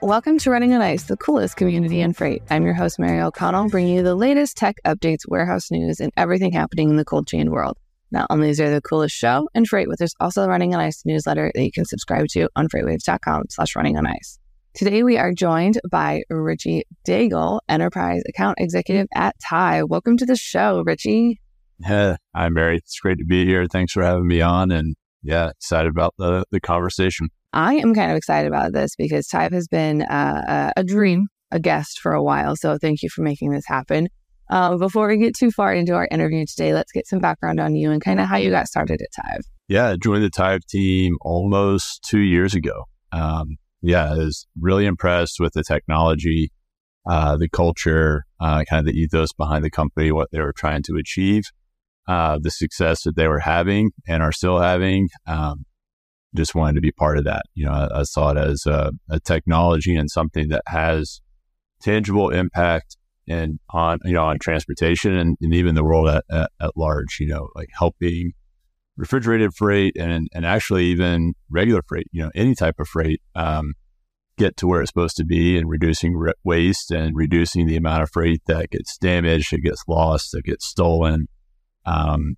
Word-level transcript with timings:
Welcome 0.00 0.38
to 0.38 0.50
Running 0.50 0.72
on 0.72 0.80
Ice, 0.80 1.04
the 1.04 1.16
coolest 1.18 1.56
community 1.56 2.00
in 2.00 2.14
freight. 2.14 2.42
I'm 2.48 2.64
your 2.64 2.72
host, 2.72 2.98
Mary 2.98 3.20
O'Connell, 3.20 3.68
bringing 3.68 3.96
you 3.96 4.02
the 4.02 4.14
latest 4.14 4.56
tech 4.56 4.76
updates, 4.86 5.28
warehouse 5.28 5.70
news, 5.70 6.00
and 6.00 6.10
everything 6.16 6.52
happening 6.52 6.88
in 6.88 6.96
the 6.96 7.04
cold 7.04 7.26
chain 7.26 7.50
world. 7.50 7.76
Not 8.10 8.28
only 8.30 8.48
is 8.48 8.56
there 8.56 8.70
the 8.70 8.80
coolest 8.80 9.14
show 9.14 9.48
in 9.54 9.66
freight, 9.66 9.88
but 9.90 9.98
there's 9.98 10.14
also 10.20 10.40
the 10.40 10.48
Running 10.48 10.74
on 10.74 10.80
Ice 10.80 11.02
newsletter 11.04 11.52
that 11.54 11.62
you 11.62 11.70
can 11.70 11.84
subscribe 11.84 12.28
to 12.28 12.48
on 12.56 12.68
freightwaves.com 12.68 13.42
slash 13.50 13.76
running 13.76 13.98
on 13.98 14.06
ice. 14.06 14.38
Today 14.74 15.02
we 15.02 15.18
are 15.18 15.34
joined 15.34 15.78
by 15.90 16.22
Richie 16.30 16.84
Daigle, 17.06 17.60
Enterprise 17.68 18.22
Account 18.26 18.56
Executive 18.58 19.06
at 19.14 19.36
Tive. 19.38 19.90
Welcome 19.90 20.16
to 20.16 20.24
the 20.24 20.34
show, 20.34 20.82
Richie. 20.86 21.42
Hey, 21.84 22.16
hi, 22.34 22.48
Mary. 22.48 22.78
It's 22.78 22.98
great 22.98 23.18
to 23.18 23.24
be 23.26 23.44
here. 23.44 23.66
Thanks 23.66 23.92
for 23.92 24.02
having 24.02 24.26
me 24.26 24.40
on. 24.40 24.70
And 24.70 24.96
yeah, 25.22 25.50
excited 25.50 25.90
about 25.90 26.14
the, 26.16 26.46
the 26.50 26.58
conversation. 26.58 27.28
I 27.52 27.74
am 27.74 27.94
kind 27.94 28.10
of 28.10 28.16
excited 28.16 28.48
about 28.48 28.72
this 28.72 28.96
because 28.96 29.26
Tive 29.26 29.52
has 29.52 29.68
been 29.68 30.02
uh, 30.02 30.72
a 30.74 30.82
dream, 30.82 31.26
a 31.50 31.60
guest 31.60 32.00
for 32.00 32.14
a 32.14 32.22
while. 32.22 32.56
So 32.56 32.78
thank 32.78 33.02
you 33.02 33.10
for 33.10 33.20
making 33.20 33.50
this 33.50 33.66
happen. 33.66 34.08
Uh, 34.48 34.78
before 34.78 35.06
we 35.06 35.18
get 35.18 35.36
too 35.36 35.50
far 35.50 35.74
into 35.74 35.92
our 35.92 36.08
interview 36.10 36.46
today, 36.46 36.72
let's 36.72 36.92
get 36.92 37.06
some 37.06 37.18
background 37.18 37.60
on 37.60 37.74
you 37.74 37.90
and 37.90 38.02
kind 38.02 38.20
of 38.20 38.26
how 38.26 38.38
you 38.38 38.50
got 38.50 38.68
started 38.68 39.02
at 39.02 39.08
Tive. 39.12 39.44
Yeah, 39.68 39.90
I 39.90 39.96
joined 39.96 40.24
the 40.24 40.30
Tive 40.30 40.66
team 40.66 41.18
almost 41.20 42.02
two 42.08 42.20
years 42.20 42.54
ago. 42.54 42.84
Um, 43.12 43.58
yeah, 43.82 44.12
I 44.12 44.16
was 44.16 44.46
really 44.60 44.86
impressed 44.86 45.40
with 45.40 45.52
the 45.54 45.64
technology, 45.64 46.50
uh, 47.06 47.36
the 47.36 47.48
culture, 47.48 48.24
uh, 48.40 48.64
kind 48.68 48.86
of 48.86 48.92
the 48.92 48.98
ethos 48.98 49.32
behind 49.32 49.64
the 49.64 49.70
company, 49.70 50.12
what 50.12 50.30
they 50.30 50.40
were 50.40 50.54
trying 50.56 50.82
to 50.84 50.96
achieve, 50.96 51.44
uh, 52.06 52.38
the 52.40 52.50
success 52.50 53.02
that 53.02 53.16
they 53.16 53.28
were 53.28 53.40
having 53.40 53.90
and 54.06 54.22
are 54.22 54.32
still 54.32 54.60
having. 54.60 55.08
Um, 55.26 55.64
just 56.34 56.54
wanted 56.54 56.76
to 56.76 56.80
be 56.80 56.92
part 56.92 57.18
of 57.18 57.24
that. 57.24 57.42
You 57.54 57.66
know, 57.66 57.72
I, 57.72 58.00
I 58.00 58.02
saw 58.04 58.30
it 58.30 58.38
as 58.38 58.64
a, 58.66 58.92
a, 59.10 59.20
technology 59.20 59.94
and 59.94 60.10
something 60.10 60.48
that 60.48 60.62
has 60.66 61.20
tangible 61.82 62.30
impact 62.30 62.96
and 63.28 63.58
on 63.70 63.98
you 64.04 64.14
know 64.14 64.24
on 64.24 64.38
transportation 64.38 65.16
and, 65.16 65.36
and 65.40 65.54
even 65.54 65.74
the 65.74 65.84
world 65.84 66.08
at, 66.08 66.24
at, 66.30 66.50
at, 66.60 66.76
large. 66.76 67.18
You 67.20 67.28
know, 67.28 67.48
like 67.54 67.68
helping 67.78 68.32
refrigerated 68.96 69.54
freight 69.54 69.96
and 69.98 70.28
and 70.32 70.44
actually 70.44 70.86
even 70.86 71.34
regular 71.50 71.82
freight. 71.86 72.06
You 72.12 72.24
know, 72.24 72.30
any 72.34 72.54
type 72.54 72.76
of 72.78 72.88
freight. 72.88 73.20
Um, 73.34 73.74
get 74.38 74.56
to 74.56 74.66
where 74.66 74.80
it's 74.80 74.90
supposed 74.90 75.16
to 75.16 75.24
be 75.24 75.58
and 75.58 75.68
reducing 75.68 76.16
re- 76.16 76.32
waste 76.42 76.90
and 76.90 77.14
reducing 77.14 77.66
the 77.66 77.76
amount 77.76 78.02
of 78.02 78.10
freight 78.10 78.40
that 78.46 78.70
gets 78.70 78.96
damaged, 78.98 79.52
that 79.52 79.60
gets 79.60 79.84
lost, 79.86 80.32
that 80.32 80.42
gets 80.42 80.66
stolen. 80.66 81.26
Um, 81.84 82.36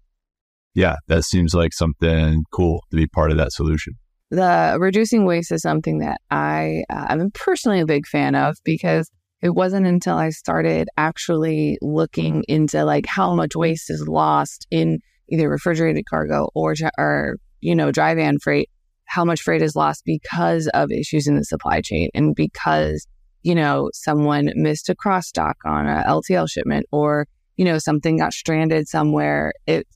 yeah, 0.75 0.97
that 1.07 1.25
seems 1.25 1.55
like 1.55 1.73
something 1.73 2.45
cool 2.53 2.83
to 2.91 2.97
be 2.97 3.07
part 3.07 3.31
of 3.31 3.37
that 3.37 3.53
solution. 3.53 3.95
The 4.31 4.77
reducing 4.81 5.25
waste 5.25 5.53
is 5.53 5.63
something 5.63 5.99
that 6.01 6.21
I 6.31 6.83
uh, 6.91 7.07
I'm 7.09 7.31
personally 7.31 7.81
a 7.81 7.87
big 7.87 8.07
fan 8.07 8.35
of 8.35 8.57
because 8.65 9.09
it 9.41 9.51
wasn't 9.51 9.87
until 9.87 10.17
I 10.17 10.31
started 10.31 10.89
actually 10.97 11.79
looking 11.81 12.45
into 12.49 12.85
like 12.85 13.07
how 13.07 13.35
much 13.35 13.55
waste 13.55 13.91
is 13.91 14.09
lost 14.09 14.67
in 14.71 14.99
either 15.31 15.49
refrigerated 15.49 16.05
cargo 16.09 16.49
or 16.55 16.75
or 16.99 17.37
you 17.61 17.75
know 17.75 17.91
dry 17.91 18.15
van 18.15 18.39
freight, 18.39 18.71
how 19.07 19.25
much 19.25 19.43
freight 19.43 19.63
is 19.63 19.77
lost 19.77 20.03
because 20.05 20.69
of 20.75 20.91
issues 20.91 21.27
in 21.27 21.37
the 21.37 21.45
supply 21.45 21.81
chain 21.81 22.09
and 22.15 22.35
because 22.35 23.07
you 23.43 23.55
know 23.55 23.91
someone 23.93 24.51
missed 24.55 24.89
a 24.89 24.95
cross 24.95 25.31
dock 25.31 25.57
on 25.65 25.87
a 25.87 26.05
LTL 26.07 26.49
shipment 26.49 26.87
or 26.93 27.27
you 27.57 27.65
know 27.65 27.79
something 27.79 28.19
got 28.19 28.33
stranded 28.33 28.89
somewhere. 28.89 29.53
It 29.67 29.87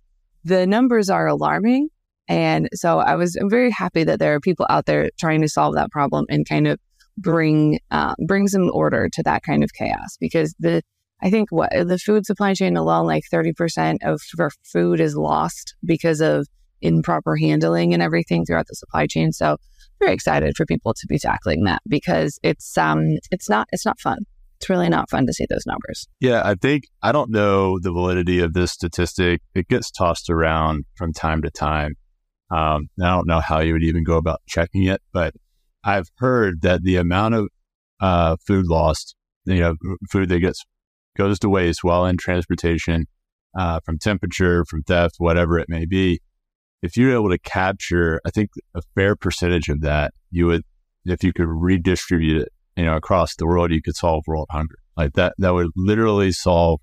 the 0.45 0.67
numbers 0.67 1.11
are 1.11 1.27
alarming. 1.27 1.89
And 2.29 2.69
so 2.75 2.99
I 2.99 3.15
was 3.15 3.39
very 3.45 3.71
happy 3.71 4.05
that 4.05 4.19
there 4.19 4.35
are 4.35 4.41
people 4.41 4.67
out 4.69 4.85
there 4.85 5.11
trying 5.19 5.41
to 5.41 5.49
solve 5.49 5.75
that 5.75 5.91
problem 5.91 6.27
and 6.29 6.47
kind 6.47 6.67
of 6.67 6.79
bring 7.17 7.79
uh, 7.91 8.15
bring 8.27 8.49
some 8.49 8.71
order 8.73 9.09
to 9.13 9.23
that 9.25 9.43
kind 9.43 9.65
of 9.65 9.73
chaos 9.73 10.17
because 10.21 10.55
the 10.59 10.83
I 11.23 11.31
think 11.31 11.51
what 11.51 11.71
the 11.73 11.99
food 11.99 12.27
supply 12.27 12.55
chain 12.55 12.77
alone, 12.77 13.07
like 13.07 13.25
30% 13.33 13.99
of 14.03 14.21
our 14.39 14.51
food 14.65 15.01
is 15.01 15.17
lost 15.17 15.75
because 15.85 16.21
of 16.21 16.47
improper 16.81 17.37
handling 17.37 17.93
and 17.93 18.03
everything 18.03 18.45
throughout 18.45 18.67
the 18.69 18.75
supply 18.75 19.07
chain. 19.07 19.33
So 19.33 19.57
very 19.99 20.13
excited 20.13 20.57
for 20.57 20.65
people 20.65 20.95
to 20.95 21.07
be 21.09 21.19
tackling 21.19 21.65
that 21.65 21.83
because 21.89 22.39
it's 22.45 22.79
um 22.79 23.19
it's 23.33 23.49
not 23.49 23.67
it's 23.73 23.85
not 23.85 23.99
fun 23.99 24.19
it's 24.59 24.69
really 24.69 24.89
not 24.89 25.09
fun 25.09 25.27
to 25.27 25.33
see 25.33 25.47
those 25.49 25.67
numbers. 25.67 26.09
Yeah, 26.21 26.43
I 26.45 26.57
think 26.57 26.85
I 27.03 27.13
don't 27.13 27.31
know 27.31 27.79
the 27.81 27.93
validity 27.93 28.41
of 28.41 28.55
this 28.55 28.73
statistic. 28.73 29.41
It 29.55 29.69
gets 29.69 29.91
tossed 29.91 30.29
around 30.29 30.85
from 30.97 31.13
time 31.13 31.43
to 31.43 31.51
time. 31.51 31.95
Um, 32.51 32.89
I 33.01 33.11
don't 33.11 33.29
know 33.29 33.41
how 33.41 33.61
you 33.61 33.75
would 33.75 33.85
even 33.85 34.05
go 34.05 34.17
about 34.17 34.41
checking 34.49 34.85
it, 34.85 35.01
but 35.13 35.35
I've 35.85 36.09
heard 36.17 36.63
that 36.63 36.83
the 36.83 36.97
amount 36.97 37.35
of 37.35 37.49
uh, 38.01 38.37
food 38.47 38.67
lost, 38.67 39.15
you 39.45 39.61
know, 39.61 39.77
food 40.11 40.29
that 40.31 40.41
gets 40.41 40.65
goes 41.19 41.39
to 41.41 41.49
waste 41.49 41.83
while 41.83 42.07
in 42.07 42.17
transportation, 42.17 43.07
uh, 43.59 43.81
from 43.85 43.99
temperature, 43.99 44.65
from 44.65 44.83
theft, 44.83 45.17
whatever 45.19 45.59
it 45.59 45.69
may 45.69 45.85
be, 45.85 46.21
if 46.83 46.97
you're 46.97 47.13
able 47.13 47.31
to 47.31 47.39
capture, 47.39 48.21
I 48.25 48.31
think 48.31 48.51
a 48.75 48.83
fair 48.95 49.17
percentage 49.17 49.69
of 49.69 49.81
that, 49.81 50.13
you 50.31 50.47
would, 50.47 50.63
if 51.05 51.25
you 51.25 51.33
could 51.33 51.49
redistribute 51.49 52.43
it 52.43 52.53
you 52.79 52.85
know, 52.85 52.95
across 52.95 53.35
the 53.35 53.45
world, 53.45 53.73
you 53.73 53.83
could 53.83 53.97
solve 53.97 54.23
world 54.29 54.47
hunger. 54.51 54.77
Like 54.97 55.15
that, 55.15 55.35
that 55.39 55.53
would 55.53 55.71
literally 55.77 56.31
solve 56.31 56.81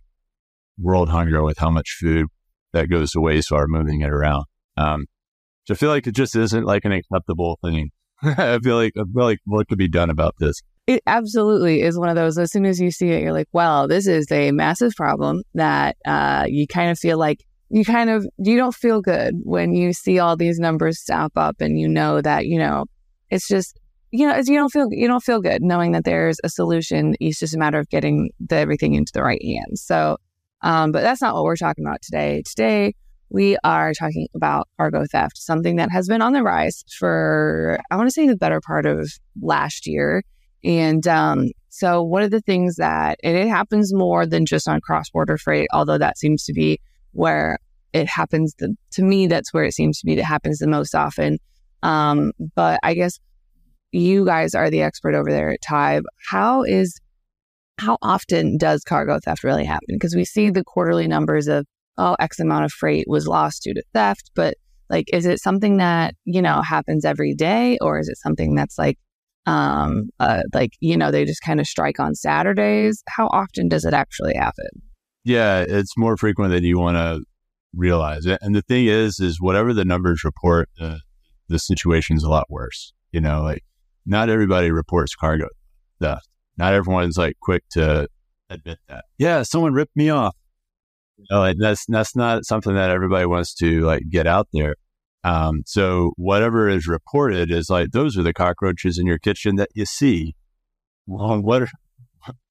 world 0.78 1.08
hunger 1.08 1.42
with 1.42 1.58
how 1.58 1.70
much 1.70 1.96
food 1.98 2.28
that 2.74 2.90
goes 2.90 3.12
to 3.12 3.22
waste 3.22 3.50
while 3.50 3.64
moving 3.68 4.02
it 4.02 4.10
around. 4.10 4.44
Um, 4.76 5.06
so 5.64 5.74
I 5.74 5.78
feel 5.78 5.90
like 5.90 6.06
it 6.06 6.14
just 6.14 6.36
isn't 6.36 6.66
like 6.66 6.84
an 6.84 6.92
acceptable 6.92 7.58
thing. 7.64 7.92
I 8.22 8.60
feel 8.60 8.76
like 8.76 8.94
I 8.98 9.04
feel 9.14 9.24
like 9.24 9.40
what 9.46 9.70
could 9.70 9.78
be 9.78 9.88
done 9.88 10.10
about 10.10 10.36
this. 10.38 10.62
It 10.88 11.02
absolutely 11.08 11.82
is 11.82 11.98
one 11.98 12.10
of 12.10 12.16
those. 12.16 12.38
As 12.38 12.52
soon 12.52 12.66
as 12.66 12.80
you 12.80 12.92
see 12.92 13.10
it, 13.10 13.24
you're 13.24 13.34
like, 13.34 13.50
"Well, 13.54 13.88
this 13.88 14.08
is 14.08 14.32
a 14.32 14.52
massive 14.52 14.94
problem." 14.96 15.42
That 15.56 15.98
uh, 16.06 16.46
you 16.48 16.68
kind 16.68 16.92
of 16.92 17.00
feel 17.00 17.18
like 17.18 17.44
you 17.70 17.84
kind 17.84 18.10
of 18.10 18.26
you 18.38 18.56
don't 18.58 18.76
feel 18.76 19.02
good 19.02 19.36
when 19.44 19.74
you 19.74 19.94
see 19.94 20.20
all 20.20 20.38
these 20.38 20.60
numbers 20.60 21.00
stack 21.00 21.32
up, 21.36 21.56
and 21.60 21.80
you 21.80 21.88
know 21.88 22.22
that 22.22 22.46
you 22.46 22.60
know 22.60 22.86
it's 23.32 23.48
just 23.48 23.80
you 24.12 24.28
know, 24.28 24.36
you 24.38 24.58
don't 24.58 24.70
feel 24.72 24.88
you 24.92 25.08
don't 25.08 25.24
feel 25.24 25.42
good 25.42 25.62
knowing 25.62 25.92
that 25.94 26.06
there's 26.06 26.38
a 26.44 26.50
solution. 26.50 27.16
It's 27.20 27.40
just 27.40 27.56
a 27.56 27.58
matter 27.58 27.80
of 27.80 27.90
getting 27.90 28.30
the, 28.40 28.56
everything 28.56 28.94
into 28.94 29.12
the 29.14 29.24
right 29.24 29.42
hands. 29.44 29.82
So, 29.82 30.18
um, 30.62 30.92
but 30.92 31.02
that's 31.02 31.22
not 31.22 31.34
what 31.34 31.44
we're 31.44 31.56
talking 31.56 31.86
about 31.86 32.02
today. 32.02 32.44
Today 32.46 32.94
we 33.30 33.58
are 33.64 33.94
talking 33.94 34.28
about 34.36 34.70
cargo 34.78 35.04
theft, 35.12 35.38
something 35.38 35.78
that 35.78 35.92
has 35.92 36.08
been 36.08 36.22
on 36.22 36.34
the 36.34 36.44
rise 36.44 36.84
for 36.98 37.80
I 37.92 37.98
want 37.98 38.08
to 38.08 38.14
say 38.14 38.28
the 38.28 38.38
better 38.38 38.62
part 38.62 38.86
of 38.86 39.10
last 39.42 39.88
year. 39.88 40.24
And 40.66 41.08
um, 41.08 41.50
so, 41.70 42.02
one 42.02 42.24
of 42.24 42.32
the 42.32 42.42
things 42.42 42.76
that 42.78 43.20
and 43.24 43.38
it 43.38 43.48
happens 43.48 43.94
more 43.94 44.26
than 44.26 44.46
just 44.46 44.68
on 44.68 44.82
cross 44.82 45.10
border 45.12 45.38
freight, 45.38 45.68
although 45.72 46.00
that 46.00 46.18
seems 46.18 46.44
to 46.46 46.54
be 46.54 46.80
where 47.12 47.60
it 47.94 48.08
happens. 48.08 48.56
The, 48.58 48.76
to 48.94 49.04
me, 49.04 49.28
that's 49.28 49.54
where 49.54 49.64
it 49.64 49.74
seems 49.74 50.00
to 50.00 50.06
be 50.06 50.16
that 50.16 50.24
happens 50.24 50.58
the 50.58 50.68
most 50.68 50.96
often. 50.96 51.38
Um, 51.84 52.32
but 52.56 52.80
I 52.82 52.96
guess 52.96 53.20
you 53.92 54.26
guys 54.26 54.56
are 54.56 54.72
the 54.72 54.82
expert 54.82 55.14
over 55.14 55.32
there 55.32 55.52
at 55.52 55.62
Tive. 55.62 56.04
How 56.30 56.64
is 56.64 57.00
how 57.78 57.98
often 58.02 58.58
does 58.58 58.84
cargo 58.84 59.20
theft 59.24 59.44
really 59.44 59.66
happen? 59.66 59.90
Because 59.90 60.16
we 60.16 60.26
see 60.26 60.50
the 60.50 60.64
quarterly 60.64 61.08
numbers 61.08 61.48
of 61.48 61.68
oh 61.98 62.16
X 62.20 62.40
amount 62.40 62.66
of 62.66 62.72
freight 62.72 63.06
was 63.08 63.28
lost 63.28 63.64
due 63.64 63.76
to 63.76 63.84
theft, 63.94 64.32
but 64.36 64.56
like 64.90 65.06
is 65.14 65.28
it 65.28 65.40
something 65.40 65.78
that 65.78 66.16
you 66.26 66.42
know 66.42 66.64
happens 66.64 67.06
every 67.06 67.36
day, 67.36 67.78
or 67.82 68.00
is 68.00 68.10
it 68.10 68.18
something 68.18 68.56
that's 68.56 68.80
like 68.80 68.98
um 69.46 70.10
uh, 70.20 70.42
like 70.54 70.72
you 70.80 70.98
know 70.98 71.12
they 71.12 71.26
just 71.26 71.42
kind 71.42 71.60
of 71.60 71.68
strike 71.68 72.00
on 72.00 72.16
Saturdays? 72.16 73.04
How 73.08 73.28
often 73.28 73.68
does 73.68 73.86
it 73.86 73.94
actually 73.94 74.36
happen? 74.36 74.68
Yeah, 75.24 75.66
it's 75.68 75.98
more 75.98 76.18
frequent 76.18 76.52
than 76.52 76.64
you 76.64 76.78
want 76.78 76.98
to 76.98 77.24
realize. 77.74 78.26
And 78.26 78.56
the 78.56 78.62
thing 78.62 78.86
is, 78.86 79.20
is 79.20 79.42
whatever 79.42 79.74
the 79.74 79.86
numbers 79.86 80.24
report, 80.24 80.70
uh, 80.80 80.98
the 81.50 81.60
situation's 81.60 82.24
a 82.24 82.30
lot 82.30 82.46
worse. 82.50 82.94
You 83.12 83.22
know, 83.22 83.42
like 83.42 83.64
not 84.06 84.30
everybody 84.30 84.72
reports 84.72 85.16
cargo 85.16 85.48
theft. 86.00 86.28
Not 86.58 86.74
everyone's 86.74 87.18
like 87.18 87.38
quick 87.42 87.64
to 87.72 88.08
admit 88.50 88.80
that. 88.88 89.06
Yeah, 89.18 89.44
someone 89.44 89.74
ripped 89.74 89.96
me 89.96 90.10
off. 90.10 90.36
You 91.18 91.26
know, 91.30 91.40
like 91.40 91.58
that's 91.60 91.86
that's 91.88 92.16
not 92.16 92.46
something 92.46 92.76
that 92.76 92.90
everybody 92.90 93.26
wants 93.26 93.54
to 93.56 93.82
like 93.82 94.04
get 94.10 94.28
out 94.28 94.48
there. 94.54 94.76
Um, 95.26 95.64
so 95.66 96.12
whatever 96.18 96.70
is 96.70 96.88
reported 96.88 97.50
is 97.50 97.68
like 97.68 97.90
those 97.92 98.16
are 98.16 98.22
the 98.22 98.34
cockroaches 98.34 99.00
in 99.00 99.08
your 99.08 99.18
kitchen 99.18 99.56
that 99.56 99.70
you 99.74 99.86
see. 99.86 100.36
Well, 101.08 101.42
what? 101.42 101.64
Are, 101.64 101.68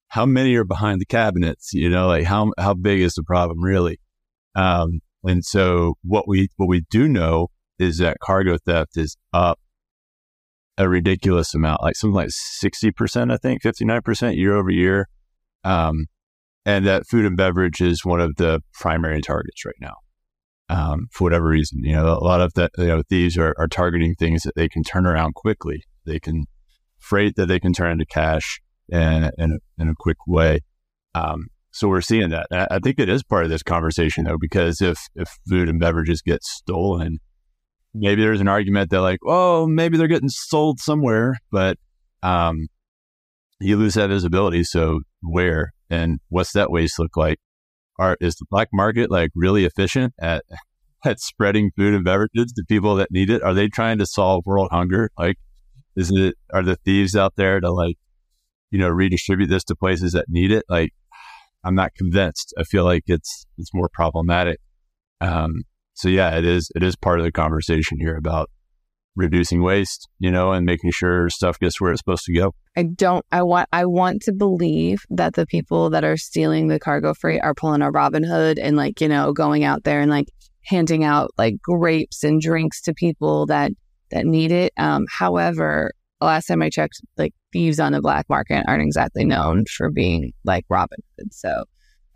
how 0.08 0.26
many 0.26 0.56
are 0.56 0.64
behind 0.64 1.00
the 1.00 1.06
cabinets? 1.06 1.72
You 1.72 1.88
know, 1.88 2.08
like 2.08 2.24
how 2.24 2.50
how 2.58 2.74
big 2.74 3.00
is 3.00 3.14
the 3.14 3.22
problem 3.22 3.62
really? 3.62 4.00
Um, 4.56 5.00
and 5.22 5.44
so 5.44 5.94
what 6.02 6.26
we 6.26 6.48
what 6.56 6.68
we 6.68 6.82
do 6.90 7.08
know 7.08 7.48
is 7.78 7.98
that 7.98 8.18
cargo 8.20 8.58
theft 8.58 8.96
is 8.96 9.16
up 9.32 9.60
a 10.76 10.88
ridiculous 10.88 11.54
amount, 11.54 11.82
like 11.82 11.94
something 11.94 12.14
like 12.14 12.30
60%, 12.62 13.32
I 13.32 13.36
think, 13.36 13.62
59% 13.62 14.36
year 14.36 14.56
over 14.56 14.70
year. 14.70 15.08
Um, 15.62 16.06
and 16.66 16.84
that 16.86 17.06
food 17.08 17.24
and 17.24 17.36
beverage 17.36 17.80
is 17.80 18.04
one 18.04 18.20
of 18.20 18.34
the 18.36 18.60
primary 18.72 19.20
targets 19.20 19.64
right 19.64 19.74
now. 19.80 19.94
Um, 20.74 21.06
for 21.12 21.24
whatever 21.24 21.46
reason, 21.46 21.80
you 21.84 21.92
know, 21.92 22.06
a 22.06 22.24
lot 22.24 22.40
of 22.40 22.52
the 22.54 22.68
you 22.78 22.86
know 22.86 23.02
thieves 23.08 23.38
are, 23.38 23.54
are 23.58 23.68
targeting 23.68 24.14
things 24.14 24.42
that 24.42 24.56
they 24.56 24.68
can 24.68 24.82
turn 24.82 25.06
around 25.06 25.34
quickly. 25.34 25.84
They 26.04 26.18
can 26.18 26.44
freight 26.98 27.36
that 27.36 27.46
they 27.46 27.60
can 27.60 27.72
turn 27.72 27.92
into 27.92 28.06
cash 28.06 28.60
in 28.88 29.30
in 29.38 29.52
a, 29.52 29.82
in 29.82 29.88
a 29.88 29.94
quick 29.96 30.16
way. 30.26 30.60
Um, 31.14 31.46
so 31.70 31.88
we're 31.88 32.00
seeing 32.00 32.30
that. 32.30 32.46
I 32.52 32.78
think 32.82 32.98
it 32.98 33.08
is 33.08 33.22
part 33.22 33.44
of 33.44 33.50
this 33.50 33.62
conversation 33.62 34.24
though, 34.24 34.38
because 34.40 34.80
if 34.80 34.98
if 35.14 35.28
food 35.48 35.68
and 35.68 35.78
beverages 35.78 36.22
get 36.22 36.42
stolen, 36.42 37.18
maybe 37.92 38.22
there's 38.22 38.40
an 38.40 38.48
argument 38.48 38.90
that 38.90 39.00
like, 39.00 39.20
oh, 39.26 39.66
maybe 39.66 39.96
they're 39.96 40.08
getting 40.08 40.28
sold 40.28 40.80
somewhere, 40.80 41.36
but 41.50 41.78
um, 42.22 42.68
you 43.60 43.76
lose 43.76 43.94
that 43.94 44.08
visibility. 44.08 44.64
So 44.64 45.00
where 45.22 45.72
and 45.90 46.18
what's 46.28 46.52
that 46.52 46.70
waste 46.70 46.98
look 46.98 47.16
like? 47.16 47.38
Are 47.98 48.16
is 48.20 48.36
the 48.36 48.46
black 48.50 48.68
market 48.72 49.10
like 49.10 49.30
really 49.34 49.64
efficient 49.64 50.14
at 50.20 50.44
at 51.04 51.20
spreading 51.20 51.70
food 51.76 51.94
and 51.94 52.04
beverages 52.04 52.52
to 52.52 52.64
people 52.68 52.96
that 52.96 53.10
need 53.10 53.30
it? 53.30 53.42
Are 53.42 53.54
they 53.54 53.68
trying 53.68 53.98
to 53.98 54.06
solve 54.06 54.44
world 54.46 54.68
hunger? 54.70 55.10
Like, 55.18 55.36
is 55.96 56.10
it 56.10 56.36
are 56.52 56.62
the 56.62 56.76
thieves 56.76 57.14
out 57.14 57.34
there 57.36 57.60
to 57.60 57.70
like, 57.70 57.96
you 58.70 58.78
know, 58.78 58.88
redistribute 58.88 59.50
this 59.50 59.64
to 59.64 59.76
places 59.76 60.12
that 60.12 60.26
need 60.28 60.50
it? 60.50 60.64
Like, 60.68 60.92
I'm 61.64 61.74
not 61.74 61.94
convinced. 61.94 62.54
I 62.58 62.64
feel 62.64 62.84
like 62.84 63.04
it's 63.06 63.46
it's 63.58 63.72
more 63.72 63.88
problematic. 63.92 64.60
Um, 65.20 65.62
so 65.94 66.08
yeah, 66.08 66.36
it 66.36 66.44
is 66.44 66.70
it 66.74 66.82
is 66.82 66.96
part 66.96 67.18
of 67.18 67.24
the 67.24 67.32
conversation 67.32 67.98
here 67.98 68.16
about 68.16 68.50
reducing 69.16 69.62
waste, 69.62 70.08
you 70.18 70.30
know, 70.30 70.52
and 70.52 70.66
making 70.66 70.90
sure 70.92 71.28
stuff 71.30 71.58
gets 71.58 71.80
where 71.80 71.92
it's 71.92 72.00
supposed 72.00 72.24
to 72.24 72.34
go. 72.34 72.54
I 72.76 72.84
don't 72.84 73.24
I 73.32 73.42
want 73.42 73.68
I 73.72 73.84
want 73.86 74.22
to 74.22 74.32
believe 74.32 75.04
that 75.10 75.34
the 75.34 75.46
people 75.46 75.90
that 75.90 76.04
are 76.04 76.16
stealing 76.16 76.68
the 76.68 76.80
cargo 76.80 77.14
freight 77.14 77.40
are 77.42 77.54
pulling 77.54 77.82
a 77.82 77.90
Robin 77.90 78.24
Hood 78.24 78.58
and 78.58 78.76
like, 78.76 79.00
you 79.00 79.08
know, 79.08 79.32
going 79.32 79.64
out 79.64 79.84
there 79.84 80.00
and 80.00 80.10
like 80.10 80.28
handing 80.64 81.04
out 81.04 81.30
like 81.38 81.60
grapes 81.62 82.24
and 82.24 82.40
drinks 82.40 82.80
to 82.82 82.94
people 82.94 83.46
that 83.46 83.72
that 84.10 84.26
need 84.26 84.52
it. 84.52 84.72
Um, 84.76 85.06
however, 85.10 85.92
last 86.20 86.46
time 86.46 86.62
I 86.62 86.70
checked, 86.70 87.00
like 87.16 87.32
thieves 87.52 87.78
on 87.78 87.92
the 87.92 88.00
black 88.00 88.28
market 88.28 88.64
aren't 88.66 88.82
exactly 88.82 89.24
known 89.24 89.64
for 89.66 89.90
being 89.90 90.32
like 90.44 90.64
Robin 90.68 90.98
Hood. 91.18 91.32
So 91.32 91.64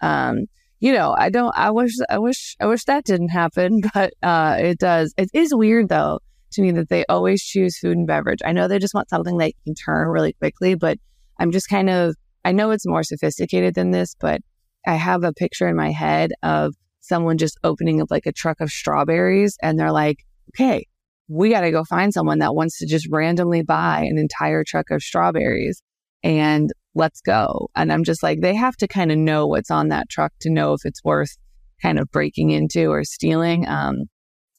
um, 0.01 0.47
you 0.81 0.93
know, 0.93 1.15
I 1.19 1.31
don't 1.31 1.57
I 1.57 1.71
wish 1.71 1.93
I 2.09 2.19
wish 2.19 2.57
I 2.61 2.67
wish 2.67 2.85
that 2.85 3.05
didn't 3.05 3.29
happen, 3.29 3.81
but 3.95 4.15
uh 4.23 4.57
it 4.59 4.79
does. 4.79 5.15
It 5.17 5.31
is 5.33 5.55
weird 5.55 5.89
though 5.89 6.19
to 6.53 6.63
me 6.63 6.71
that 6.73 6.89
they 6.89 7.05
always 7.07 7.43
choose 7.43 7.79
food 7.79 7.97
and 7.97 8.07
beverage. 8.07 8.41
I 8.45 8.53
know 8.53 8.69
they 8.69 8.79
just 8.79 8.95
want 8.95 9.11
something 9.11 9.37
they 9.37 9.55
can 9.65 9.75
turn 9.75 10.09
really 10.09 10.33
quickly, 10.35 10.75
but 10.75 10.99
I'm 11.39 11.51
just 11.51 11.69
kind 11.69 11.91
of, 11.91 12.15
I 12.45 12.53
know 12.53 12.71
it's 12.71 12.87
more 12.87 13.03
sophisticated 13.03 13.75
than 13.75 13.91
this, 13.91 14.15
but 14.19 14.41
I 14.87 14.95
have 14.95 15.25
a 15.25 15.33
picture 15.33 15.69
in 15.69 15.77
my 15.77 15.91
head 15.91 16.31
of 16.43 16.75
someone 17.01 17.39
just 17.39 17.59
opening 17.65 18.01
up 18.01 18.09
like 18.11 18.27
a 18.27 18.33
truck 18.33 18.61
of 18.61 18.71
strawberries 18.71 19.57
and 19.63 19.79
they're 19.79 19.93
like, 19.93 20.19
okay, 20.51 20.87
we 21.29 21.51
got 21.51 21.61
to 21.61 21.71
go 21.71 21.85
find 21.85 22.13
someone 22.13 22.39
that 22.39 22.55
wants 22.55 22.79
to 22.79 22.87
just 22.87 23.07
randomly 23.11 23.63
buy 23.63 24.01
an 24.01 24.19
entire 24.19 24.65
truck 24.67 24.91
of 24.91 25.03
strawberries 25.03 25.83
and 26.23 26.71
let's 26.95 27.21
go. 27.21 27.69
And 27.77 27.93
I'm 27.93 28.05
just 28.05 28.23
like, 28.23 28.41
they 28.41 28.55
have 28.55 28.77
to 28.79 28.89
kind 28.89 29.13
of 29.13 29.19
know 29.19 29.47
what's 29.47 29.71
on 29.71 29.89
that 29.89 30.09
truck 30.09 30.33
to 30.41 30.51
know 30.51 30.73
if 30.73 30.81
it's 30.85 31.05
worth 31.05 31.37
kind 31.81 31.99
of 31.99 32.11
breaking 32.11 32.51
into 32.51 32.91
or 32.91 33.05
stealing. 33.05 33.69
Um, 33.69 34.05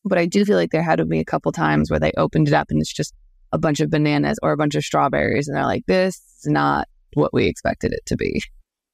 but 0.05 0.17
I 0.17 0.25
do 0.25 0.45
feel 0.45 0.57
like 0.57 0.71
there 0.71 0.83
had 0.83 0.97
to 0.97 1.05
be 1.05 1.19
a 1.19 1.25
couple 1.25 1.51
times 1.51 1.89
where 1.89 1.99
they 1.99 2.11
opened 2.17 2.47
it 2.47 2.53
up 2.53 2.67
and 2.69 2.79
it's 2.79 2.93
just 2.93 3.13
a 3.51 3.57
bunch 3.57 3.79
of 3.79 3.89
bananas 3.89 4.37
or 4.41 4.51
a 4.51 4.57
bunch 4.57 4.75
of 4.75 4.83
strawberries. 4.83 5.47
And 5.47 5.57
they're 5.57 5.65
like, 5.65 5.85
this 5.87 6.15
is 6.15 6.47
not 6.47 6.87
what 7.13 7.33
we 7.33 7.47
expected 7.47 7.91
it 7.91 8.05
to 8.07 8.15
be. 8.15 8.41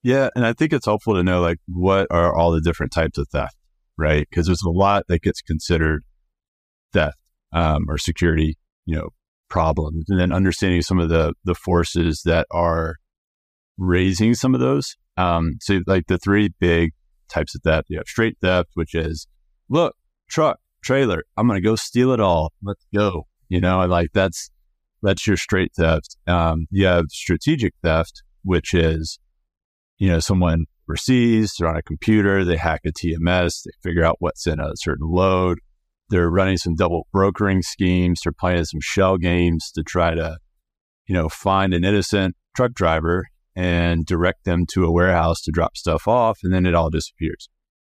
Yeah. 0.04 0.30
And 0.36 0.46
I 0.46 0.54
think 0.54 0.72
it's 0.72 0.86
helpful 0.86 1.16
to 1.16 1.24
know 1.24 1.42
like 1.42 1.58
what 1.68 2.08
are 2.12 2.36
all 2.36 2.52
the 2.52 2.62
different 2.62 2.92
types 2.92 3.18
of 3.18 3.28
theft, 3.30 3.56
right? 3.98 4.26
Because 4.30 4.46
there's 4.46 4.64
a 4.64 4.70
lot 4.70 5.04
that 5.08 5.22
gets 5.22 5.42
considered 5.42 6.04
theft 6.94 7.18
um, 7.52 7.86
or 7.90 7.98
security, 7.98 8.58
you 8.86 8.96
know, 8.96 9.10
problems. 9.50 10.06
And 10.10 10.20
then 10.20 10.32
understanding 10.32 10.82
some 10.82 11.00
of 11.00 11.10
the, 11.10 11.34
the 11.44 11.56
forces 11.56 12.22
that 12.26 12.48
are 12.52 12.96
raising 13.78 14.36
some 14.36 14.54
of 14.54 14.62
those. 14.62 14.96
Um, 15.18 15.58
so 15.60 15.82
like 15.88 16.08
the 16.08 16.18
three 16.18 16.50
big 16.60 16.92
types 17.30 17.56
of 17.56 17.62
theft, 17.64 17.88
you 17.90 17.98
have 17.98 18.08
straight 18.08 18.38
theft, 18.42 18.70
which 18.74 18.94
is, 18.94 19.28
look, 19.70 19.96
truck, 20.30 20.60
trailer. 20.86 21.24
I'm 21.36 21.48
going 21.48 21.62
to 21.62 21.68
go 21.68 21.76
steal 21.76 22.12
it 22.12 22.20
all. 22.20 22.54
Let's 22.64 22.86
go. 22.94 23.28
You 23.50 23.60
know, 23.60 23.86
like 23.86 24.10
that's, 24.14 24.50
that's 25.02 25.28
your 25.28 25.38
straight 25.38 25.72
theft. 25.76 26.18
Um, 26.28 26.68
you 26.72 26.86
have 26.86 27.06
strategic 27.10 27.74
theft, 27.84 28.24
which 28.44 28.74
is, 28.74 29.20
you 29.98 30.10
know, 30.10 30.20
someone 30.20 30.66
overseas, 30.88 31.54
they're 31.58 31.68
on 31.68 31.78
a 31.78 31.82
computer, 31.82 32.44
they 32.44 32.58
hack 32.58 32.82
a 32.86 32.92
TMS, 32.92 33.64
they 33.64 33.72
figure 33.84 34.04
out 34.04 34.18
what's 34.20 34.48
in 34.48 34.60
a 34.60 34.72
certain 34.76 35.08
load. 35.10 35.60
They're 36.10 36.30
running 36.30 36.58
some 36.58 36.76
double 36.76 37.08
brokering 37.12 37.64
schemes. 37.64 38.22
They're 38.24 38.32
playing 38.32 38.66
some 38.66 38.80
shell 38.82 39.18
games 39.18 39.72
to 39.74 39.84
try 39.84 40.14
to, 40.14 40.38
you 41.08 41.16
know, 41.16 41.30
find 41.30 41.74
an 41.74 41.84
innocent 41.84 42.36
truck 42.56 42.74
driver 42.74 43.26
and 43.56 44.06
direct 44.06 44.44
them 44.46 44.66
to 44.74 44.86
a 44.86 44.92
warehouse 44.92 45.42
to 45.42 45.52
drop 45.52 45.78
stuff 45.78 46.08
off. 46.08 46.40
And 46.44 46.54
then 46.54 46.66
it 46.66 46.76
all 46.76 46.90
disappears. 46.90 47.50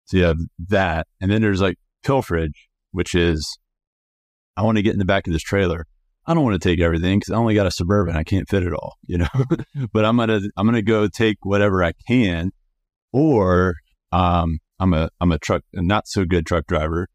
So 0.04 0.16
you 0.18 0.24
have 0.24 0.38
that. 0.68 1.08
And 1.20 1.30
then 1.30 1.42
there's 1.42 1.60
like 1.60 1.78
pilferage, 2.04 2.65
which 2.96 3.14
is 3.14 3.58
I 4.56 4.62
want 4.62 4.78
to 4.78 4.82
get 4.82 4.94
in 4.94 4.98
the 4.98 5.04
back 5.04 5.26
of 5.26 5.32
this 5.34 5.42
trailer. 5.42 5.86
I 6.26 6.32
don't 6.32 6.42
want 6.42 6.60
to 6.60 6.68
take 6.68 6.80
everything 6.80 7.18
because 7.18 7.32
I 7.32 7.36
only 7.36 7.54
got 7.54 7.66
a 7.66 7.70
suburban. 7.70 8.16
I 8.16 8.24
can't 8.24 8.48
fit 8.48 8.62
it 8.62 8.72
all, 8.72 8.94
you 9.06 9.18
know. 9.18 9.28
but 9.92 10.04
I'm 10.04 10.16
gonna 10.16 10.40
I'm 10.56 10.66
gonna 10.66 10.82
go 10.82 11.06
take 11.08 11.36
whatever 11.42 11.84
I 11.84 11.92
can, 12.08 12.50
or 13.12 13.74
um, 14.12 14.58
I'm 14.80 14.94
a 14.94 15.10
I'm 15.20 15.30
a 15.30 15.38
truck 15.38 15.62
a 15.74 15.82
not 15.82 16.08
so 16.08 16.24
good 16.24 16.46
truck 16.46 16.66
driver, 16.66 17.06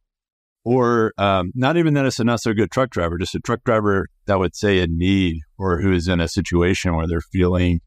or 0.64 1.14
um, 1.18 1.52
not 1.56 1.78
even 1.78 1.96
that 1.96 2.06
it's 2.06 2.20
a 2.20 2.24
not 2.24 2.42
so 2.42 2.54
good 2.54 2.72
truck 2.72 2.92
driver, 2.92 3.18
just 3.18 3.36
a 3.36 3.40
truck 3.40 3.64
driver 3.66 4.06
that 4.28 4.38
would 4.38 4.56
say 4.56 4.80
in 4.80 4.98
need 4.98 5.42
or 5.58 5.82
who 5.82 5.92
is 5.92 6.08
in 6.08 6.22
a 6.22 6.28
situation 6.28 6.96
where 6.96 7.08
they're 7.08 7.22
feeling, 7.22 7.82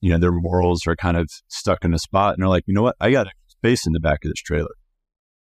you 0.00 0.10
know, 0.10 0.18
their 0.18 0.32
morals 0.32 0.86
are 0.86 0.96
kind 0.96 1.16
of 1.16 1.28
stuck 1.48 1.84
in 1.84 1.92
a 1.92 1.98
spot, 1.98 2.34
and 2.34 2.42
they're 2.42 2.48
like, 2.48 2.64
you 2.66 2.74
know 2.74 2.82
what, 2.82 2.96
I 3.00 3.10
got 3.10 3.26
a 3.26 3.30
space 3.48 3.86
in 3.86 3.92
the 3.92 4.00
back 4.00 4.20
of 4.24 4.30
this 4.30 4.40
trailer. 4.40 4.70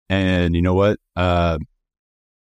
And 0.09 0.55
you 0.55 0.61
know 0.61 0.73
what? 0.73 0.99
Uh, 1.15 1.57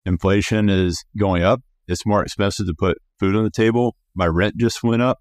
inflation 0.05 0.69
is 0.69 1.03
going 1.17 1.43
up. 1.43 1.61
It's 1.87 2.05
more 2.05 2.23
expensive 2.23 2.67
to 2.67 2.73
put 2.77 2.97
food 3.19 3.35
on 3.35 3.43
the 3.43 3.51
table. 3.51 3.95
My 4.15 4.27
rent 4.27 4.55
just 4.57 4.83
went 4.83 5.01
up. 5.01 5.19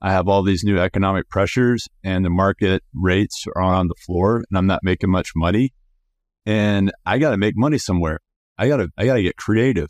I 0.00 0.12
have 0.12 0.28
all 0.28 0.42
these 0.42 0.64
new 0.64 0.78
economic 0.78 1.28
pressures 1.28 1.88
and 2.02 2.24
the 2.24 2.30
market 2.30 2.82
rates 2.94 3.44
are 3.56 3.62
on 3.62 3.88
the 3.88 3.94
floor 3.94 4.36
and 4.36 4.58
I'm 4.58 4.66
not 4.66 4.80
making 4.82 5.10
much 5.10 5.30
money. 5.34 5.72
And 6.44 6.92
I 7.06 7.18
got 7.18 7.30
to 7.30 7.38
make 7.38 7.56
money 7.56 7.78
somewhere. 7.78 8.20
I 8.58 8.68
got 8.68 8.76
to, 8.78 8.88
I 8.98 9.06
got 9.06 9.14
to 9.14 9.22
get 9.22 9.36
creative. 9.36 9.88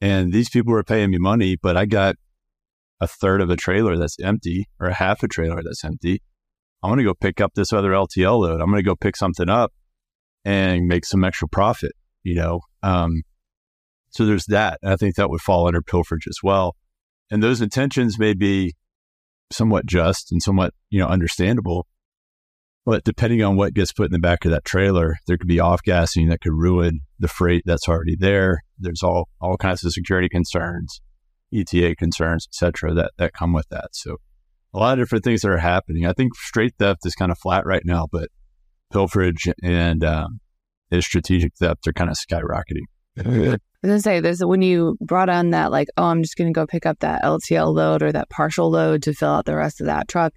And 0.00 0.32
these 0.32 0.48
people 0.48 0.74
are 0.74 0.82
paying 0.82 1.10
me 1.10 1.18
money, 1.18 1.56
but 1.60 1.76
I 1.76 1.84
got 1.84 2.16
a 3.00 3.06
third 3.06 3.40
of 3.40 3.50
a 3.50 3.56
trailer 3.56 3.96
that's 3.96 4.18
empty 4.20 4.66
or 4.80 4.88
a 4.88 4.94
half 4.94 5.22
a 5.22 5.28
trailer 5.28 5.62
that's 5.62 5.84
empty. 5.84 6.22
I'm 6.82 6.96
to 6.96 7.04
go 7.04 7.14
pick 7.14 7.40
up 7.40 7.52
this 7.54 7.72
other 7.72 7.90
LTL 7.90 8.40
load. 8.40 8.60
I'm 8.60 8.72
to 8.74 8.82
go 8.82 8.96
pick 8.96 9.16
something 9.16 9.48
up 9.48 9.72
and 10.44 10.86
make 10.86 11.04
some 11.04 11.24
extra 11.24 11.48
profit, 11.48 11.92
you 12.22 12.34
know? 12.34 12.60
Um, 12.82 13.22
so 14.10 14.26
there's 14.26 14.46
that. 14.46 14.78
And 14.82 14.92
I 14.92 14.96
think 14.96 15.16
that 15.16 15.30
would 15.30 15.40
fall 15.40 15.66
under 15.66 15.80
pilferage 15.80 16.26
as 16.28 16.38
well. 16.42 16.76
And 17.30 17.42
those 17.42 17.60
intentions 17.60 18.18
may 18.18 18.34
be 18.34 18.74
somewhat 19.50 19.86
just 19.86 20.32
and 20.32 20.42
somewhat, 20.42 20.74
you 20.90 20.98
know, 20.98 21.06
understandable. 21.06 21.86
But 22.84 23.04
depending 23.04 23.42
on 23.42 23.56
what 23.56 23.74
gets 23.74 23.92
put 23.92 24.06
in 24.06 24.12
the 24.12 24.18
back 24.18 24.44
of 24.44 24.50
that 24.50 24.64
trailer, 24.64 25.16
there 25.26 25.38
could 25.38 25.48
be 25.48 25.60
off 25.60 25.82
gassing 25.82 26.28
that 26.28 26.40
could 26.40 26.52
ruin 26.52 27.00
the 27.18 27.28
freight 27.28 27.62
that's 27.64 27.88
already 27.88 28.16
there. 28.16 28.62
There's 28.78 29.02
all, 29.02 29.28
all 29.40 29.56
kinds 29.56 29.84
of 29.84 29.92
security 29.92 30.28
concerns, 30.28 31.00
ETA 31.54 31.94
concerns, 31.96 32.48
etc., 32.50 32.92
that, 32.94 33.12
that 33.18 33.34
come 33.34 33.52
with 33.52 33.68
that. 33.68 33.90
So 33.92 34.16
a 34.74 34.78
lot 34.78 34.98
of 34.98 34.98
different 34.98 35.22
things 35.22 35.42
that 35.42 35.50
are 35.50 35.58
happening. 35.58 36.06
I 36.06 36.12
think 36.12 36.34
straight 36.34 36.74
theft 36.78 37.06
is 37.06 37.14
kind 37.14 37.30
of 37.30 37.38
flat 37.38 37.64
right 37.64 37.82
now, 37.84 38.08
but 38.10 38.28
pilferage 38.92 39.52
and 39.62 40.04
um, 40.04 40.40
his 40.90 41.04
strategic 41.04 41.54
theft 41.56 41.86
are 41.86 41.92
kind 41.92 42.10
of 42.10 42.16
skyrocketing. 42.16 42.86
I 43.18 43.58
was 43.82 43.90
gonna 43.90 44.00
say 44.00 44.20
this 44.20 44.40
when 44.42 44.62
you 44.62 44.96
brought 45.00 45.28
on 45.28 45.50
that 45.50 45.70
like 45.70 45.88
oh 45.96 46.04
I'm 46.04 46.22
just 46.22 46.36
gonna 46.36 46.52
go 46.52 46.66
pick 46.66 46.86
up 46.86 47.00
that 47.00 47.22
LTL 47.22 47.74
load 47.74 48.02
or 48.02 48.12
that 48.12 48.30
partial 48.30 48.70
load 48.70 49.02
to 49.02 49.12
fill 49.12 49.30
out 49.30 49.44
the 49.44 49.56
rest 49.56 49.80
of 49.80 49.86
that 49.86 50.08
truck. 50.08 50.32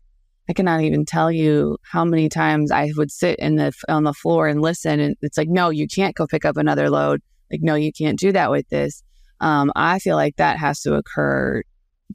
I 0.50 0.53
cannot 0.53 0.81
even 0.81 1.05
tell 1.05 1.31
you 1.31 1.77
how 1.83 2.05
many 2.05 2.29
times 2.29 2.71
I 2.71 2.91
would 2.97 3.12
sit 3.12 3.39
in 3.39 3.55
the 3.55 3.71
on 3.88 4.03
the 4.03 4.13
floor 4.13 4.47
and 4.47 4.62
listen, 4.62 5.00
and 5.00 5.15
it's 5.21 5.38
like 5.38 5.50
no, 5.50 5.69
you 5.69 5.88
can't 5.88 6.15
go 6.15 6.27
pick 6.27 6.43
up 6.43 6.57
another 6.57 6.89
load. 6.89 7.21
Like 7.51 7.62
no, 7.62 7.75
you 7.75 7.91
can't 7.91 8.19
do 8.19 8.31
that 8.31 8.51
with 8.51 8.67
this. 8.69 9.03
Um, 9.39 9.71
I 9.75 10.00
feel 10.00 10.15
like 10.15 10.38
that 10.38 10.57
has 10.57 10.81
to 10.81 10.95
occur 10.95 11.62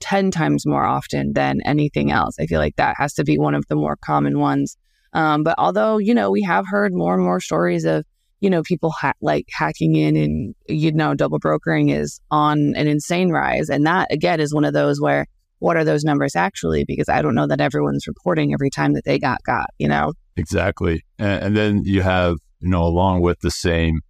10 0.00 0.30
times 0.30 0.66
more 0.66 0.84
often 0.84 1.32
than 1.34 1.60
anything 1.64 2.10
else. 2.10 2.36
I 2.40 2.46
feel 2.46 2.60
like 2.60 2.76
that 2.76 2.96
has 2.98 3.14
to 3.14 3.24
be 3.24 3.38
one 3.38 3.54
of 3.54 3.66
the 3.68 3.76
more 3.76 3.96
common 3.96 4.38
ones 4.38 4.76
um, 5.12 5.42
but 5.42 5.54
although, 5.58 5.98
you 5.98 6.14
know, 6.14 6.30
we 6.30 6.42
have 6.42 6.64
heard 6.68 6.92
more 6.92 7.14
and 7.14 7.22
more 7.22 7.40
stories 7.40 7.84
of, 7.84 8.04
you 8.40 8.48
know, 8.48 8.62
people 8.62 8.90
ha- 8.90 9.12
like 9.20 9.46
hacking 9.50 9.96
in 9.96 10.16
and, 10.16 10.54
you 10.68 10.92
know, 10.92 11.14
double 11.14 11.38
brokering 11.38 11.90
is 11.90 12.20
on 12.30 12.74
an 12.76 12.86
insane 12.86 13.30
rise. 13.30 13.68
And 13.68 13.86
that, 13.86 14.08
again, 14.10 14.40
is 14.40 14.54
one 14.54 14.64
of 14.64 14.72
those 14.72 15.00
where 15.00 15.26
what 15.58 15.76
are 15.76 15.84
those 15.84 16.04
numbers 16.04 16.34
actually? 16.36 16.84
Because 16.84 17.08
I 17.08 17.20
don't 17.22 17.34
know 17.34 17.46
that 17.46 17.60
everyone's 17.60 18.06
reporting 18.06 18.54
every 18.54 18.70
time 18.70 18.94
that 18.94 19.04
they 19.04 19.18
got 19.18 19.42
got, 19.44 19.66
you 19.78 19.88
know? 19.88 20.14
Exactly. 20.36 21.04
And, 21.18 21.44
and, 21.44 21.56
then 21.56 21.82
you 21.84 22.00
have, 22.00 22.36
you 22.60 22.70
know, 22.70 22.82
along 22.82 23.20
with 23.20 23.40
the 23.40 23.50
same, 23.50 24.00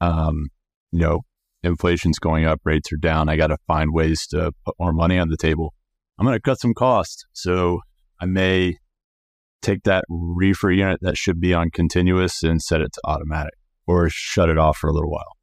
um, 0.00 0.48
you 0.90 1.00
know, 1.00 1.20
inflation's 1.62 2.18
going 2.18 2.46
up, 2.46 2.60
rates 2.64 2.90
are 2.92 2.96
down. 2.96 3.28
I 3.28 3.36
got 3.36 3.48
to 3.48 3.58
find 3.66 3.92
ways 3.92 4.26
to 4.28 4.52
put 4.64 4.74
more 4.80 4.94
money 4.94 5.18
on 5.18 5.28
the 5.28 5.36
table. 5.36 5.74
I'm 6.18 6.24
going 6.24 6.36
to 6.36 6.40
cut 6.40 6.60
some 6.60 6.72
costs. 6.72 7.24
So 7.32 7.80
I 8.20 8.24
may 8.24 8.76
take 9.62 9.82
that 9.84 10.04
reefer 10.08 10.70
unit 10.70 10.98
that 11.02 11.16
should 11.16 11.40
be 11.40 11.54
on 11.54 11.70
continuous 11.70 12.42
and 12.42 12.62
set 12.62 12.80
it 12.80 12.92
to 12.92 13.00
automatic 13.04 13.54
or 13.86 14.08
shut 14.08 14.48
it 14.48 14.58
off 14.58 14.78
for 14.78 14.88
a 14.88 14.92
little 14.92 15.10
while 15.10 15.36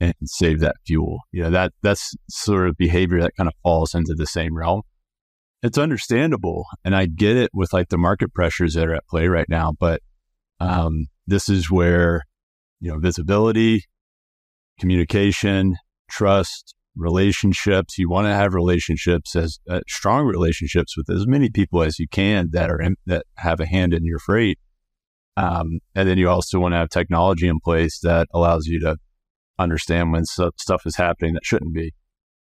and 0.00 0.14
save 0.24 0.60
that 0.60 0.76
fuel. 0.86 1.20
You 1.32 1.44
know, 1.44 1.50
that 1.50 1.72
that's 1.82 2.14
sort 2.28 2.68
of 2.68 2.76
behavior 2.76 3.20
that 3.20 3.36
kind 3.36 3.48
of 3.48 3.54
falls 3.62 3.94
into 3.94 4.14
the 4.14 4.26
same 4.26 4.56
realm. 4.56 4.82
It's 5.62 5.78
understandable. 5.78 6.66
And 6.84 6.94
I 6.94 7.06
get 7.06 7.36
it 7.36 7.50
with 7.54 7.72
like 7.72 7.88
the 7.88 7.98
market 7.98 8.34
pressures 8.34 8.74
that 8.74 8.86
are 8.86 8.94
at 8.94 9.06
play 9.08 9.28
right 9.28 9.48
now. 9.48 9.72
But 9.78 10.02
um, 10.60 11.06
this 11.26 11.48
is 11.48 11.70
where, 11.70 12.22
you 12.80 12.90
know, 12.90 12.98
visibility, 12.98 13.84
communication, 14.78 15.76
trust, 16.10 16.74
relationships. 16.96 17.98
You 17.98 18.08
want 18.08 18.26
to 18.26 18.34
have 18.34 18.54
relationships 18.54 19.34
as 19.36 19.58
uh, 19.68 19.80
strong 19.88 20.26
relationships 20.26 20.96
with 20.96 21.10
as 21.10 21.26
many 21.26 21.50
people 21.50 21.82
as 21.82 21.98
you 21.98 22.06
can 22.08 22.50
that 22.52 22.70
are 22.70 22.80
in, 22.80 22.96
that 23.06 23.26
have 23.36 23.60
a 23.60 23.66
hand 23.66 23.94
in 23.94 24.04
your 24.04 24.18
freight. 24.18 24.58
Um, 25.36 25.80
and 25.94 26.08
then 26.08 26.18
you 26.18 26.28
also 26.28 26.60
want 26.60 26.72
to 26.74 26.78
have 26.78 26.90
technology 26.90 27.48
in 27.48 27.58
place 27.58 27.98
that 28.00 28.28
allows 28.32 28.66
you 28.66 28.80
to 28.80 28.96
understand 29.58 30.12
when 30.12 30.24
stuff 30.24 30.82
is 30.86 30.96
happening 30.96 31.34
that 31.34 31.44
shouldn't 31.44 31.74
be. 31.74 31.92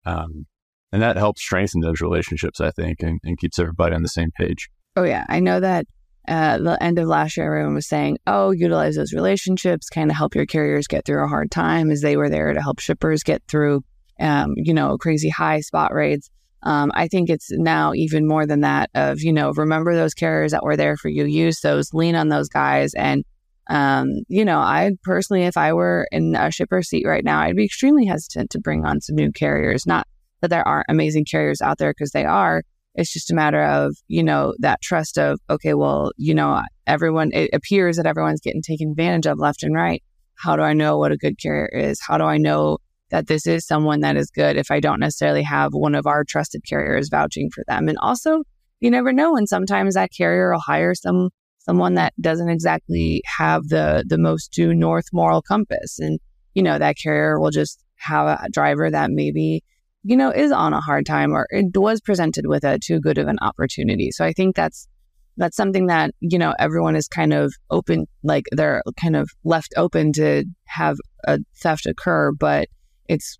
Um, 0.05 0.45
and 0.91 1.01
that 1.01 1.17
helps 1.17 1.41
strengthen 1.41 1.81
those 1.81 1.99
relationships, 1.99 2.61
I 2.61 2.71
think, 2.71 2.97
and, 3.01 3.19
and, 3.23 3.37
keeps 3.37 3.59
everybody 3.59 3.95
on 3.95 4.03
the 4.03 4.07
same 4.07 4.29
page. 4.37 4.69
Oh, 4.95 5.03
yeah. 5.03 5.25
I 5.27 5.39
know 5.39 5.59
that 5.59 5.87
uh, 6.27 6.59
the 6.59 6.81
end 6.81 6.99
of 6.99 7.07
last 7.07 7.37
year, 7.37 7.47
everyone 7.47 7.75
was 7.75 7.87
saying, 7.87 8.17
oh, 8.27 8.51
utilize 8.51 8.95
those 8.95 9.13
relationships, 9.13 9.89
kind 9.89 10.09
of 10.09 10.17
help 10.17 10.35
your 10.35 10.45
carriers 10.45 10.87
get 10.87 11.05
through 11.05 11.23
a 11.23 11.27
hard 11.27 11.51
time 11.51 11.91
as 11.91 12.01
they 12.01 12.17
were 12.17 12.29
there 12.29 12.53
to 12.53 12.61
help 12.61 12.79
shippers 12.79 13.23
get 13.23 13.43
through, 13.47 13.83
um, 14.19 14.53
you 14.57 14.73
know, 14.73 14.97
crazy 14.97 15.29
high 15.29 15.61
spot 15.61 15.93
rates. 15.93 16.29
Um, 16.63 16.91
I 16.95 17.07
think 17.07 17.29
it's 17.29 17.51
now 17.51 17.93
even 17.93 18.27
more 18.27 18.47
than 18.47 18.61
that 18.61 18.89
of, 18.95 19.21
you 19.21 19.31
know, 19.31 19.51
remember 19.51 19.93
those 19.93 20.15
carriers 20.15 20.51
that 20.51 20.63
were 20.63 20.75
there 20.75 20.97
for 20.97 21.09
you, 21.09 21.25
use 21.25 21.61
those, 21.61 21.93
lean 21.93 22.15
on 22.15 22.29
those 22.29 22.49
guys. 22.49 22.93
And, 22.95 23.23
um, 23.69 24.09
you 24.27 24.43
know, 24.43 24.57
I 24.57 24.91
personally, 25.03 25.43
if 25.43 25.57
I 25.57 25.73
were 25.73 26.07
in 26.11 26.35
a 26.35 26.49
shipper 26.51 26.81
seat 26.81 27.05
right 27.05 27.23
now, 27.23 27.39
I'd 27.39 27.55
be 27.55 27.65
extremely 27.65 28.05
hesitant 28.05 28.49
to 28.51 28.59
bring 28.59 28.83
on 28.83 28.99
some 28.99 29.15
new 29.15 29.31
carriers. 29.31 29.85
Not 29.85 30.07
that 30.41 30.49
there 30.49 30.67
aren't 30.67 30.87
amazing 30.89 31.25
carriers 31.25 31.61
out 31.61 31.77
there 31.77 31.91
because 31.91 32.11
they 32.11 32.25
are. 32.25 32.63
It's 32.95 33.13
just 33.13 33.29
a 33.29 33.35
matter 33.35 33.61
of, 33.63 33.95
you 34.07 34.23
know, 34.23 34.55
that 34.59 34.81
trust 34.81 35.19
of, 35.19 35.39
okay, 35.49 35.73
well, 35.73 36.11
you 36.17 36.33
know, 36.33 36.61
everyone, 36.87 37.31
it 37.33 37.49
appears 37.53 37.97
that 37.97 38.07
everyone's 38.07 38.41
getting 38.41 38.61
taken 38.61 38.89
advantage 38.89 39.27
of 39.27 39.37
left 39.37 39.63
and 39.63 39.75
right. 39.75 40.01
How 40.35 40.55
do 40.55 40.61
I 40.61 40.73
know 40.73 40.97
what 40.97 41.11
a 41.11 41.17
good 41.17 41.37
carrier 41.37 41.67
is? 41.67 41.99
How 42.01 42.17
do 42.17 42.23
I 42.23 42.37
know 42.37 42.77
that 43.15 43.27
this 43.27 43.47
is 43.47 43.65
someone 43.65 44.01
that 44.01 44.17
is 44.17 44.29
good 44.29 44.57
if 44.57 44.69
I 44.69 44.81
don't 44.81 44.99
necessarily 44.99 45.43
have 45.43 45.69
one 45.71 45.95
of 45.95 46.05
our 46.05 46.25
trusted 46.25 46.63
carriers 46.67 47.07
vouching 47.07 47.49
for 47.49 47.63
them. 47.65 47.87
And 47.87 47.97
also, 47.99 48.43
you 48.81 48.91
never 48.91 49.13
know. 49.13 49.37
And 49.37 49.47
sometimes 49.47 49.93
that 49.93 50.09
carrier 50.15 50.51
will 50.51 50.59
hire 50.59 50.93
some 50.93 51.29
someone 51.59 51.93
that 51.93 52.11
doesn't 52.19 52.49
exactly 52.49 53.21
have 53.37 53.69
the 53.69 54.03
the 54.05 54.17
most 54.17 54.51
due 54.51 54.73
north 54.73 55.05
moral 55.13 55.41
compass. 55.41 55.97
And, 55.97 56.19
you 56.55 56.61
know, 56.61 56.77
that 56.77 56.97
carrier 57.01 57.39
will 57.39 57.51
just 57.51 57.81
have 57.95 58.27
a 58.27 58.49
driver 58.51 58.91
that 58.91 59.11
maybe, 59.11 59.63
you 60.03 60.17
know, 60.17 60.29
is 60.29 60.51
on 60.51 60.73
a 60.73 60.81
hard 60.81 61.05
time 61.05 61.31
or 61.31 61.47
it 61.51 61.67
was 61.73 62.01
presented 62.01 62.47
with 62.47 62.65
a 62.65 62.79
too 62.85 62.99
good 62.99 63.17
of 63.17 63.29
an 63.29 63.39
opportunity. 63.41 64.11
So 64.11 64.25
I 64.25 64.33
think 64.33 64.57
that's 64.57 64.89
that's 65.37 65.55
something 65.55 65.87
that, 65.87 66.11
you 66.19 66.37
know, 66.37 66.53
everyone 66.59 66.97
is 66.97 67.07
kind 67.07 67.31
of 67.31 67.53
open, 67.69 68.07
like 68.23 68.43
they're 68.51 68.83
kind 69.01 69.15
of 69.15 69.29
left 69.45 69.73
open 69.77 70.11
to 70.13 70.43
have 70.65 70.97
a 71.25 71.39
theft 71.61 71.85
occur, 71.85 72.33
but 72.37 72.67
it's 73.07 73.37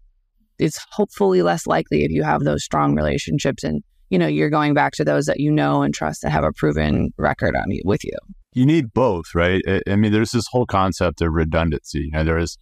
it's 0.58 0.80
hopefully 0.92 1.42
less 1.42 1.68
likely 1.68 2.04
if 2.04 2.12
you 2.12 2.24
have 2.24 2.44
those 2.44 2.64
strong 2.64 2.96
relationships 2.96 3.64
and 3.64 3.84
you 4.10 4.18
know 4.18 4.28
you're 4.28 4.50
going 4.50 4.74
back 4.74 4.94
to 4.94 5.04
those 5.04 5.26
that 5.26 5.40
you 5.40 5.52
know 5.52 5.82
and 5.82 5.94
trust 5.94 6.22
that 6.22 6.32
have 6.32 6.44
a 6.44 6.52
proven 6.54 7.12
record 7.18 7.56
on 7.56 7.70
you 7.70 7.82
with 7.86 8.04
you. 8.04 8.18
You 8.54 8.66
need 8.66 8.94
both 8.94 9.26
right? 9.36 9.62
I, 9.88 9.96
mean 9.96 10.12
there's 10.12 10.32
this 10.32 10.48
whole 10.50 10.66
concept 10.66 11.22
of 11.22 11.34
redundancy. 11.34 12.00
You 12.00 12.12
know 12.12 12.24
there 12.24 12.36
was 12.36 12.58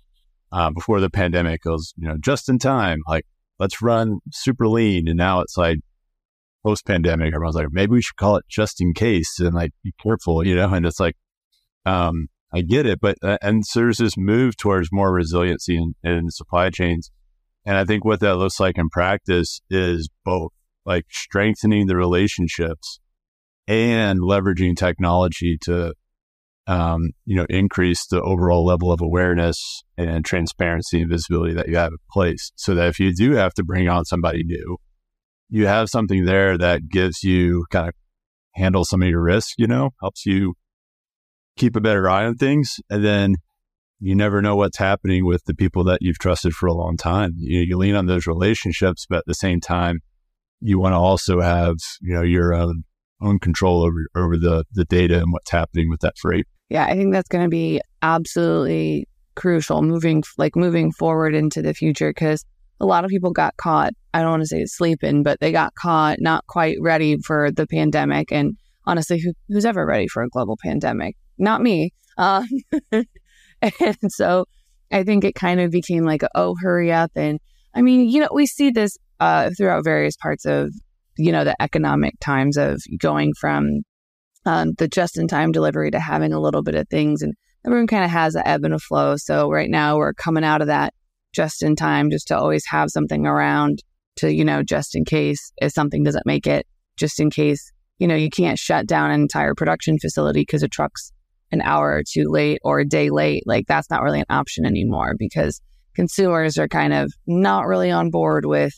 uh, 0.52 0.72
before 0.72 1.00
the 1.00 1.10
pandemic 1.10 1.62
it 1.66 1.70
was 1.70 1.94
you 1.98 2.08
know 2.08 2.18
just 2.20 2.50
in 2.50 2.60
time 2.60 3.00
like 3.08 3.26
let's 3.60 3.82
run 3.82 4.20
super 4.32 4.68
lean. 4.68 5.08
And 5.08 5.18
now 5.18 5.42
it's 5.42 5.58
like 5.58 5.80
post 6.64 6.86
pandemic 6.86 7.34
everyone's 7.34 7.56
like 7.56 7.68
maybe 7.72 7.92
we 7.92 8.02
should 8.02 8.16
call 8.16 8.38
it 8.38 8.46
just 8.50 8.82
in 8.82 8.94
case 8.94 9.40
and 9.40 9.54
like 9.54 9.72
be 9.84 9.94
careful 10.02 10.46
you 10.46 10.56
know? 10.56 10.74
And 10.74 10.86
it's 10.86 11.00
like 11.00 11.16
um 11.86 12.28
I 12.54 12.62
get 12.62 12.86
it, 12.86 13.00
but 13.02 13.18
uh, 13.24 13.38
and 13.42 13.66
so 13.66 13.80
there's 13.80 13.98
this 13.98 14.18
move 14.18 14.56
towards 14.58 14.90
more 14.92 15.12
resiliency 15.12 15.76
in, 15.76 15.96
in 16.04 16.30
supply 16.30 16.70
chains, 16.70 17.10
and 17.66 17.78
I 17.78 17.86
think 17.86 18.06
what 18.06 18.20
that 18.20 18.36
looks 18.36 18.60
like 18.60 18.78
in 18.78 18.90
practice 18.90 19.62
is 19.70 20.10
both 20.24 20.52
like 20.86 21.06
strengthening 21.10 21.88
the 21.88 21.96
relationships 21.96 23.00
and 23.68 24.20
leveraging 24.20 24.76
technology 24.76 25.58
to 25.64 25.94
um, 26.68 27.10
you 27.26 27.36
know 27.36 27.46
increase 27.50 28.06
the 28.08 28.22
overall 28.22 28.66
level 28.66 28.92
of 28.92 29.02
awareness 29.02 29.84
and 29.98 30.24
transparency 30.24 31.02
and 31.02 31.10
visibility 31.10 31.54
that 31.54 31.68
you 31.68 31.76
have 31.76 31.92
in 31.92 31.98
place 32.12 32.52
so 32.56 32.76
that 32.76 32.88
if 32.88 33.00
you 33.00 33.14
do 33.14 33.34
have 33.34 33.54
to 33.56 33.64
bring 33.64 33.90
on 33.90 34.06
somebody 34.06 34.44
new 34.44 34.78
you 35.50 35.68
have 35.68 35.90
something 35.90 36.26
there 36.26 36.58
that 36.58 36.88
gives 36.88 37.22
you 37.22 37.66
kind 37.70 37.90
of 37.90 37.94
handle 38.56 38.86
some 38.86 39.02
of 39.02 39.10
your 39.10 39.22
risk 39.22 39.56
you 39.58 39.68
know 39.68 39.90
helps 40.02 40.26
you 40.26 40.54
keep 41.58 41.76
a 41.76 41.82
better 41.82 42.10
eye 42.10 42.26
on 42.26 42.36
things. 42.36 42.76
And 42.90 43.04
then 43.04 43.36
you 44.00 44.16
never 44.16 44.42
know 44.42 44.56
what's 44.56 44.78
happening 44.78 45.26
with 45.26 45.46
the 45.46 45.54
people 45.54 45.84
that 45.86 46.00
you've 46.02 46.20
trusted 46.20 46.54
for 46.54 46.68
a 46.68 46.74
long 46.74 46.98
time. 46.98 47.34
You, 47.38 47.62
you 47.62 47.78
lean 47.78 47.96
on 47.96 48.06
those 48.06 48.28
relationships, 48.28 49.06
but 49.10 49.20
at 49.20 49.26
the 49.28 49.34
same 49.34 49.62
time, 49.62 50.00
you 50.60 50.80
want 50.80 50.94
to 50.94 50.98
also 50.98 51.42
have, 51.42 51.76
you 52.02 52.14
know, 52.14 52.22
your 52.22 52.54
own 52.54 52.84
own 53.22 53.40
control 53.40 53.84
over 53.84 54.08
over 54.16 54.38
the 54.38 54.66
the 54.74 54.86
data 54.86 55.20
and 55.20 55.32
what's 55.32 55.52
happening 55.52 55.90
with 55.90 56.02
that 56.02 56.18
freight. 56.18 56.46
Yeah, 56.70 56.86
I 56.86 56.96
think 56.96 57.14
that's 57.14 57.30
going 57.30 57.44
to 57.44 57.50
be 57.50 57.82
absolutely 58.02 59.08
crucial 59.36 59.82
moving 59.82 60.24
like 60.38 60.56
moving 60.56 60.92
forward 60.92 61.34
into 61.34 61.62
the 61.62 61.74
future 61.74 62.10
because 62.10 62.46
a 62.80 62.86
lot 62.86 63.06
of 63.06 63.10
people 63.10 63.32
got 63.32 63.56
caught. 63.58 63.94
I 64.14 64.22
don't 64.22 64.32
want 64.32 64.44
to 64.44 64.48
say 64.48 64.66
sleeping, 64.66 65.24
but 65.24 65.40
they 65.40 65.52
got 65.52 65.76
caught 65.76 66.18
not 66.20 66.46
quite 66.48 66.78
ready 66.82 67.18
for 67.20 67.52
the 67.52 67.66
pandemic. 67.68 68.32
And 68.32 68.58
honestly, 68.86 69.20
who, 69.20 69.34
who's 69.48 69.66
ever 69.66 69.86
ready 69.86 70.08
for 70.08 70.24
a 70.24 70.30
global 70.30 70.58
pandemic? 70.62 71.16
Not 71.38 71.62
me. 71.62 71.92
Uh, 72.18 72.44
and 72.92 73.98
so 74.10 74.46
I 74.92 75.04
think 75.04 75.24
it 75.24 75.36
kind 75.36 75.60
of 75.60 75.72
became 75.72 76.06
like, 76.06 76.22
oh, 76.36 76.56
hurry 76.62 76.92
up. 76.92 77.12
And 77.16 77.40
I 77.74 77.82
mean, 77.82 78.10
you 78.10 78.20
know, 78.20 78.30
we 78.34 78.46
see 78.46 78.70
this 78.70 78.98
uh, 79.20 79.52
throughout 79.58 79.84
various 79.84 80.16
parts 80.16 80.46
of, 80.46 80.72
you 81.18 81.32
know, 81.32 81.44
the 81.44 81.60
economic 81.62 82.13
times 82.20 82.58
of 82.58 82.82
going 83.00 83.34
from 83.40 83.82
um, 84.46 84.74
the 84.78 84.88
just 84.88 85.18
in 85.18 85.28
time 85.28 85.52
delivery 85.52 85.92
to 85.92 86.00
having 86.00 86.34
a 86.34 86.40
little 86.40 86.62
bit 86.62 86.75
of 86.75 86.88
things. 86.90 87.22
And 87.22 87.34
everyone 87.66 87.88
kind 87.88 88.04
of 88.04 88.12
has 88.12 88.36
an 88.36 88.44
ebb 88.46 88.66
and 88.66 88.74
a 88.74 88.80
flow. 88.80 89.16
So 89.16 89.50
right 89.50 89.70
now 89.70 89.98
we're 89.98 90.13
coming 90.13 90.44
out 90.44 90.62
of 90.62 90.68
that 90.68 90.94
just 91.34 91.63
in 91.63 91.75
time 91.75 92.10
just 92.10 92.28
to 92.28 92.38
always 92.38 92.63
have 92.68 92.90
something 92.90 93.25
around 93.25 93.80
to, 94.18 94.32
you 94.32 94.46
know, 94.46 94.62
just 94.62 94.96
in 94.96 95.06
case 95.06 95.52
if 95.58 95.72
something 95.72 96.04
doesn't 96.04 96.25
make 96.25 96.46
it, 96.46 96.68
just 96.98 97.20
in 97.20 97.32
case, 97.32 97.72
you 97.98 98.08
know, 98.08 98.16
you 98.16 98.30
can't 98.30 98.60
shut 98.60 98.86
down 98.86 99.10
an 99.10 99.22
entire 99.22 99.56
production 99.56 99.98
facility 99.98 100.42
because 100.42 100.62
a 100.62 100.68
truck's 100.68 101.12
an 101.54 101.62
hour 101.62 101.92
or 101.92 102.04
two 102.06 102.26
late 102.30 102.60
or 102.64 102.80
a 102.80 102.86
day 102.86 103.10
late, 103.10 103.44
like 103.46 103.66
that's 103.68 103.90
not 103.90 104.02
really 104.02 104.20
an 104.20 104.26
option 104.30 104.66
anymore 104.66 105.16
because 105.18 105.62
consumers 105.96 106.58
are 106.58 106.68
kind 106.68 106.94
of 106.94 107.14
not 107.28 107.68
really 107.68 107.92
on 107.92 108.10
board 108.10 108.46
with, 108.46 108.74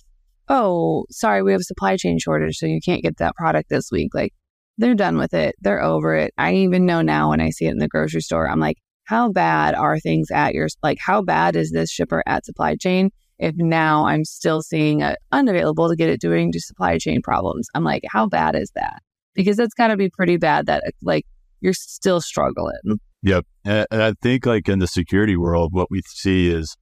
oh, 0.50 1.06
sorry, 1.10 1.42
we 1.42 1.54
have 1.54 1.62
a 1.62 1.66
supply 1.66 1.96
chain 1.96 2.20
shortage, 2.20 2.58
so 2.58 2.66
you 2.66 2.80
can't 2.84 3.02
get 3.02 3.18
that 3.18 3.36
product 3.36 3.70
this 3.70 3.90
week. 3.92 4.14
Like 4.14 4.34
they're 4.78 4.94
done 4.94 5.18
with 5.18 5.34
it. 5.34 5.56
They're 5.62 5.82
over 5.82 6.16
it. 6.16 6.34
I 6.38 6.54
even 6.54 6.86
know 6.86 7.02
now 7.02 7.30
when 7.30 7.42
I 7.42 7.50
see 7.50 7.66
it 7.66 7.72
in 7.72 7.80
the 7.80 7.88
grocery 7.88 8.22
store, 8.22 8.50
I'm 8.50 8.60
like, 8.60 8.78
how 9.06 9.32
bad 9.32 9.76
are 9.76 10.00
things 10.00 10.30
at 10.32 10.54
your, 10.54 10.68
like, 10.84 10.98
how 11.00 11.22
bad 11.22 11.56
is 11.56 11.72
this 11.72 11.92
shipper 11.92 12.24
at 12.26 12.46
supply 12.46 12.76
chain? 12.76 13.12
If 13.38 13.56
now 13.56 14.06
I'm 14.06 14.26
still 14.26 14.62
seeing 14.62 15.02
it 15.02 15.18
unavailable 15.32 15.90
to 15.90 15.96
get 15.96 16.10
it 16.10 16.20
doing 16.20 16.52
to 16.52 16.60
supply 16.60 16.98
chain 16.98 17.22
problems, 17.22 17.68
I'm 17.74 17.84
like, 17.84 18.04
how 18.10 18.28
bad 18.28 18.56
is 18.56 18.72
that? 18.76 19.02
Because 19.34 19.58
that's 19.58 19.74
got 19.74 19.88
to 19.88 19.98
be 19.98 20.10
pretty 20.10 20.38
bad 20.38 20.66
that 20.66 20.84
like 21.02 21.26
you're 21.66 21.74
still 21.74 22.22
struggling. 22.22 23.00
Yep. 23.24 23.46
And 23.66 23.88
I 23.92 24.14
think 24.22 24.46
like 24.46 24.70
in 24.70 24.80
the 24.80 24.88
security 24.88 25.36
world, 25.36 25.74
what 25.74 25.90
we 25.90 26.02
see 26.06 26.50
is, 26.50 26.78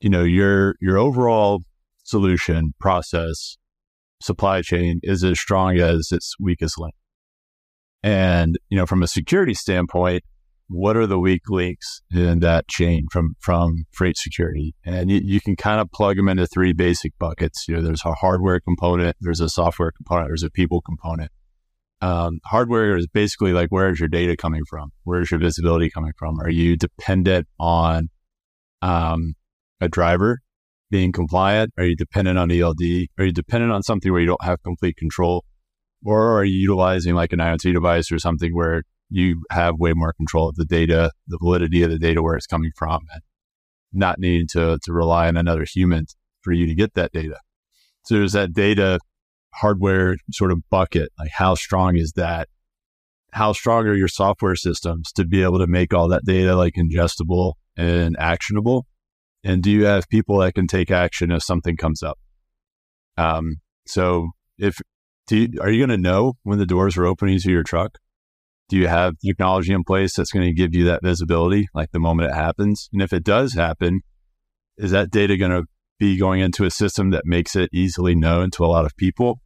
you 0.00 0.10
know, 0.10 0.22
your 0.22 0.74
your 0.80 0.98
overall 0.98 1.62
solution 2.04 2.74
process 2.78 3.56
supply 4.20 4.60
chain 4.60 5.00
is 5.02 5.24
as 5.24 5.40
strong 5.40 5.78
as 5.78 6.12
its 6.12 6.34
weakest 6.38 6.78
link. 6.78 6.94
And, 8.02 8.58
you 8.68 8.76
know, 8.76 8.84
from 8.84 9.02
a 9.02 9.06
security 9.06 9.54
standpoint, 9.54 10.22
what 10.68 10.96
are 10.96 11.06
the 11.06 11.18
weak 11.18 11.42
links 11.48 12.02
in 12.10 12.40
that 12.40 12.68
chain 12.68 13.06
from 13.10 13.34
from 13.40 13.84
freight 13.92 14.18
security? 14.18 14.74
And 14.84 15.10
you, 15.10 15.20
you 15.24 15.40
can 15.40 15.56
kind 15.56 15.80
of 15.80 15.90
plug 15.90 16.16
them 16.16 16.28
into 16.28 16.46
three 16.46 16.74
basic 16.74 17.18
buckets. 17.18 17.64
You 17.66 17.76
know, 17.76 17.82
there's 17.82 18.04
a 18.04 18.12
hardware 18.12 18.60
component, 18.60 19.16
there's 19.20 19.40
a 19.40 19.48
software 19.48 19.92
component, 19.92 20.28
there's 20.28 20.42
a 20.42 20.50
people 20.50 20.82
component. 20.82 21.30
Um, 22.04 22.40
hardware 22.44 22.98
is 22.98 23.06
basically 23.06 23.54
like 23.54 23.70
where 23.70 23.88
is 23.88 23.98
your 23.98 24.10
data 24.10 24.36
coming 24.36 24.60
from? 24.68 24.90
Where 25.04 25.22
is 25.22 25.30
your 25.30 25.40
visibility 25.40 25.88
coming 25.88 26.12
from? 26.18 26.38
Are 26.38 26.50
you 26.50 26.76
dependent 26.76 27.46
on 27.58 28.10
um, 28.82 29.32
a 29.80 29.88
driver 29.88 30.40
being 30.90 31.12
compliant? 31.12 31.72
Are 31.78 31.84
you 31.86 31.96
dependent 31.96 32.38
on 32.38 32.50
ELD? 32.50 32.82
Are 33.18 33.24
you 33.24 33.32
dependent 33.32 33.72
on 33.72 33.82
something 33.82 34.12
where 34.12 34.20
you 34.20 34.26
don't 34.26 34.44
have 34.44 34.62
complete 34.62 34.98
control? 34.98 35.46
Or 36.04 36.38
are 36.38 36.44
you 36.44 36.58
utilizing 36.58 37.14
like 37.14 37.32
an 37.32 37.38
IoT 37.38 37.72
device 37.72 38.12
or 38.12 38.18
something 38.18 38.54
where 38.54 38.82
you 39.08 39.42
have 39.50 39.76
way 39.78 39.94
more 39.94 40.12
control 40.12 40.50
of 40.50 40.56
the 40.56 40.66
data, 40.66 41.10
the 41.26 41.38
validity 41.40 41.84
of 41.84 41.90
the 41.90 41.98
data, 41.98 42.22
where 42.22 42.36
it's 42.36 42.46
coming 42.46 42.72
from, 42.76 43.00
and 43.14 43.22
not 43.94 44.18
needing 44.18 44.46
to, 44.48 44.78
to 44.82 44.92
rely 44.92 45.26
on 45.28 45.38
another 45.38 45.64
human 45.72 46.04
for 46.42 46.52
you 46.52 46.66
to 46.66 46.74
get 46.74 46.92
that 46.96 47.12
data? 47.12 47.38
So 48.04 48.16
there's 48.16 48.32
that 48.32 48.52
data 48.52 48.98
hardware 49.54 50.16
sort 50.32 50.52
of 50.52 50.58
bucket. 50.70 51.10
Like, 51.18 51.30
how 51.32 51.54
strong 51.54 51.96
is 51.96 52.12
that? 52.16 52.48
How 53.32 53.52
strong 53.52 53.86
are 53.86 53.94
your 53.94 54.08
software 54.08 54.56
systems 54.56 55.10
to 55.12 55.24
be 55.24 55.42
able 55.42 55.58
to 55.58 55.66
make 55.66 55.92
all 55.92 56.08
that 56.08 56.24
data 56.24 56.54
like 56.54 56.74
ingestible 56.74 57.54
and 57.76 58.16
actionable? 58.18 58.86
And 59.42 59.62
do 59.62 59.70
you 59.70 59.84
have 59.84 60.08
people 60.08 60.38
that 60.38 60.54
can 60.54 60.66
take 60.66 60.90
action 60.90 61.30
if 61.30 61.42
something 61.42 61.76
comes 61.76 62.02
up? 62.02 62.18
Um, 63.16 63.56
so 63.86 64.28
if 64.58 64.78
you, 65.30 65.48
are 65.60 65.70
you 65.70 65.84
going 65.84 65.96
to 65.96 66.02
know 66.02 66.34
when 66.42 66.58
the 66.58 66.66
doors 66.66 66.96
are 66.96 67.06
opening 67.06 67.38
to 67.38 67.50
your 67.50 67.62
truck? 67.62 67.98
Do 68.68 68.76
you 68.78 68.88
have 68.88 69.14
technology 69.24 69.72
in 69.72 69.84
place 69.84 70.14
that's 70.16 70.32
going 70.32 70.46
to 70.46 70.54
give 70.54 70.74
you 70.74 70.84
that 70.84 71.02
visibility, 71.02 71.68
like 71.74 71.90
the 71.92 71.98
moment 71.98 72.30
it 72.30 72.34
happens? 72.34 72.88
And 72.92 73.02
if 73.02 73.12
it 73.12 73.22
does 73.22 73.54
happen, 73.54 74.00
is 74.78 74.90
that 74.92 75.10
data 75.10 75.36
going 75.36 75.50
to 75.50 75.64
be 75.98 76.16
going 76.16 76.40
into 76.40 76.64
a 76.64 76.70
system 76.70 77.10
that 77.10 77.24
makes 77.26 77.54
it 77.54 77.70
easily 77.72 78.14
known 78.14 78.50
to 78.52 78.64
a 78.64 78.66
lot 78.66 78.86
of 78.86 78.96
people? 78.96 79.40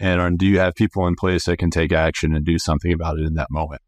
And 0.00 0.38
do 0.38 0.46
you 0.46 0.58
have 0.58 0.74
people 0.74 1.06
in 1.06 1.14
place 1.14 1.44
that 1.44 1.58
can 1.58 1.70
take 1.70 1.92
action 1.92 2.34
and 2.34 2.44
do 2.44 2.58
something 2.58 2.92
about 2.92 3.18
it 3.18 3.26
in 3.26 3.34
that 3.34 3.48
moment? 3.50 3.80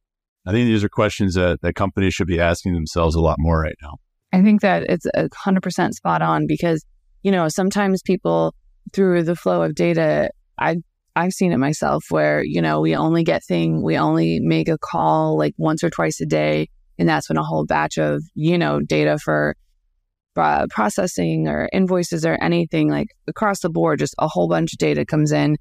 I 0.47 0.53
think 0.53 0.67
these 0.67 0.85
are 0.85 0.89
questions 0.89 1.35
that, 1.35 1.61
that 1.63 1.75
companies 1.75 2.15
should 2.15 2.29
be 2.29 2.41
asking 2.41 2.75
themselves 2.75 3.17
a 3.17 3.21
lot 3.21 3.37
more 3.39 3.61
right 3.61 3.75
now. 3.83 3.97
I 4.33 4.43
think 4.43 4.61
that 4.61 4.85
it's 4.89 5.07
a 5.15 5.29
hundred 5.35 5.63
percent 5.63 5.95
spot 5.95 6.23
on 6.23 6.47
because, 6.47 6.85
you 7.23 7.33
know, 7.33 7.49
sometimes 7.49 8.03
people 8.03 8.55
through 8.93 9.25
the 9.25 9.35
flow 9.35 9.63
of 9.63 9.75
data, 9.75 10.31
I 10.59 10.77
I've 11.17 11.33
seen 11.33 11.53
it 11.53 11.57
myself 11.57 12.05
where, 12.11 12.45
you 12.45 12.61
know, 12.61 12.81
we 12.81 12.95
only 12.95 13.25
get 13.25 13.43
thing, 13.45 13.83
we 13.83 13.97
only 13.97 14.39
make 14.41 14.69
a 14.69 14.79
call 14.79 15.37
like 15.37 15.55
once 15.57 15.83
or 15.83 15.91
twice 15.91 16.21
a 16.21 16.27
day. 16.27 16.69
And 16.99 17.09
that's 17.09 17.29
when 17.29 17.39
a 17.39 17.43
whole 17.43 17.65
batch 17.65 17.99
of, 17.99 18.23
you 18.35 18.59
know, 18.59 18.81
data 18.81 19.19
for 19.19 19.57
uh, 20.37 20.67
processing 20.69 21.49
or 21.49 21.69
invoices 21.73 22.27
or 22.27 22.35
anything 22.43 22.91
like 22.91 23.09
across 23.27 23.61
the 23.61 23.71
board, 23.71 23.99
just 23.99 24.15
a 24.19 24.29
whole 24.29 24.49
bunch 24.49 24.75
of 24.75 24.79
data 24.79 25.07
comes 25.07 25.33
in 25.33 25.57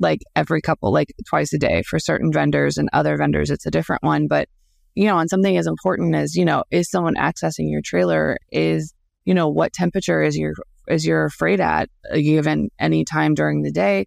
like 0.00 0.20
every 0.34 0.60
couple, 0.60 0.92
like 0.92 1.12
twice 1.28 1.52
a 1.52 1.58
day 1.58 1.82
for 1.82 1.98
certain 1.98 2.32
vendors 2.32 2.76
and 2.76 2.88
other 2.92 3.16
vendors, 3.16 3.50
it's 3.50 3.66
a 3.66 3.70
different 3.70 4.02
one. 4.02 4.26
But, 4.26 4.48
you 4.94 5.06
know, 5.06 5.16
on 5.16 5.28
something 5.28 5.56
as 5.56 5.66
important 5.66 6.14
as, 6.14 6.34
you 6.34 6.44
know, 6.44 6.64
is 6.70 6.90
someone 6.90 7.14
accessing 7.14 7.70
your 7.70 7.80
trailer? 7.84 8.36
Is, 8.50 8.92
you 9.24 9.34
know, 9.34 9.48
what 9.48 9.72
temperature 9.72 10.22
is 10.22 10.36
your, 10.36 10.54
is 10.88 11.06
your 11.06 11.30
freight 11.30 11.60
at 11.60 11.88
given 12.12 12.70
any 12.78 13.04
time 13.04 13.34
during 13.34 13.62
the 13.62 13.72
day? 13.72 14.06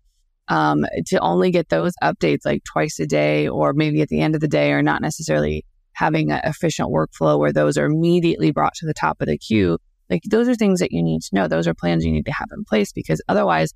Um, 0.49 0.85
to 1.07 1.19
only 1.19 1.51
get 1.51 1.67
those 1.67 1.93
updates 2.01 2.45
like 2.45 2.63
twice 2.63 2.99
a 2.99 3.05
day 3.05 3.49
or 3.49 3.73
maybe 3.73 4.01
at 4.01 4.07
the 4.07 4.21
end 4.21 4.33
of 4.33 4.39
the 4.39 4.47
day 4.47 4.71
or 4.71 4.81
not 4.81 5.01
necessarily 5.01 5.65
having 5.91 6.31
an 6.31 6.39
efficient 6.45 6.89
workflow 6.89 7.37
where 7.37 7.51
those 7.51 7.77
are 7.77 7.85
immediately 7.85 8.51
brought 8.51 8.73
to 8.75 8.85
the 8.85 8.93
top 8.93 9.19
of 9.19 9.27
the 9.27 9.37
queue. 9.37 9.77
Like 10.09 10.21
those 10.29 10.47
are 10.47 10.55
things 10.55 10.79
that 10.79 10.91
you 10.93 11.03
need 11.03 11.21
to 11.23 11.35
know. 11.35 11.47
Those 11.47 11.67
are 11.67 11.73
plans 11.73 12.05
you 12.05 12.13
need 12.13 12.27
to 12.27 12.31
have 12.31 12.47
in 12.55 12.63
place 12.63 12.93
because 12.93 13.21
otherwise 13.27 13.73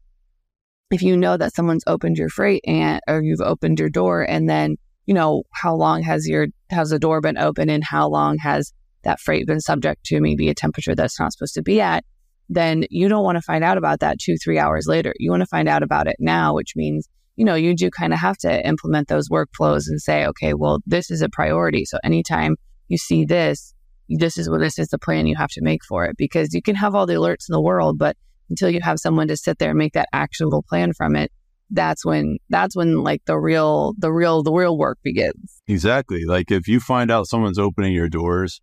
if 0.92 1.02
you 1.02 1.16
know 1.16 1.38
that 1.38 1.56
someone's 1.56 1.84
opened 1.88 2.18
your 2.18 2.30
freight 2.30 2.62
and 2.68 3.00
or 3.08 3.22
you've 3.22 3.42
opened 3.42 3.80
your 3.80 3.90
door 3.90 4.24
and 4.30 4.50
then 4.50 4.76
you 5.06 5.14
know 5.14 5.44
how 5.52 5.74
long 5.74 6.04
has 6.04 6.28
your 6.28 6.48
has 6.70 6.90
the 6.90 7.00
door 7.00 7.22
been 7.22 7.38
open 7.38 7.70
and 7.70 7.84
how 7.84 8.08
long 8.08 8.38
has 8.38 8.74
that 9.04 9.20
freight 9.20 9.48
been 9.48 9.62
subject 9.62 10.04
to 10.04 10.22
maybe 10.22 10.50
a 10.50 10.54
temperature 10.54 10.94
that's 10.94 11.20
not 11.20 11.32
supposed 11.32 11.56
to 11.56 11.64
be 11.64 11.82
at 11.82 12.04
then 12.50 12.84
you 12.90 13.08
don't 13.08 13.24
want 13.24 13.38
to 13.38 13.42
find 13.42 13.64
out 13.64 13.78
about 13.78 14.02
that 14.02 14.20
two 14.20 14.36
three 14.38 14.60
hours 14.60 14.86
later. 14.86 15.14
You 15.18 15.32
want 15.32 15.42
to 15.42 15.48
find 15.48 15.70
out 15.70 15.84
about 15.84 16.08
it 16.08 16.18
now 16.20 16.54
which 16.54 16.74
means 16.76 17.08
you 17.38 17.46
know 17.46 17.56
you 17.56 17.74
do 17.76 17.90
kind 17.90 18.14
of 18.14 18.20
have 18.20 18.38
to 18.40 18.68
implement 18.68 19.08
those 19.08 19.30
workflows 19.30 19.84
and 19.88 20.02
say 20.02 20.26
okay 20.28 20.54
well 20.54 20.80
this 20.86 21.10
is 21.10 21.22
a 21.22 21.30
priority. 21.30 21.86
So 21.86 21.98
anytime 22.04 22.58
you 22.90 22.98
see 22.98 23.26
this 23.26 23.74
this 24.10 24.38
is 24.38 24.50
what 24.50 24.60
this 24.60 24.78
is 24.78 24.90
the 24.90 25.00
plan 25.00 25.26
you 25.26 25.38
have 25.38 25.52
to 25.52 25.62
make 25.62 25.86
for 25.86 26.04
it. 26.04 26.18
Because 26.18 26.54
you 26.54 26.62
can 26.62 26.76
have 26.76 26.94
all 26.94 27.06
the 27.06 27.14
alerts 27.14 27.48
in 27.48 27.54
the 27.54 27.62
world 27.62 27.98
but 27.98 28.18
until 28.52 28.70
you 28.70 28.82
have 28.82 29.00
someone 29.00 29.28
to 29.28 29.38
sit 29.38 29.58
there 29.58 29.70
and 29.72 29.80
make 29.80 29.94
that 29.94 30.10
actionable 30.14 30.64
plan 30.70 30.94
from 30.94 31.16
it 31.16 31.32
that's 31.72 32.06
when 32.06 32.38
that's 32.50 32.76
when 32.76 33.02
like 33.02 33.24
the 33.26 33.38
real 33.38 33.94
the 33.98 34.12
real 34.12 34.44
the 34.44 34.52
real 34.52 34.78
work 34.78 35.00
begins. 35.04 35.62
Exactly. 35.68 36.26
Like 36.26 36.52
if 36.52 36.68
you 36.68 36.80
find 36.80 37.10
out 37.10 37.28
someone's 37.28 37.58
opening 37.58 37.94
your 37.94 38.10
doors 38.10 38.62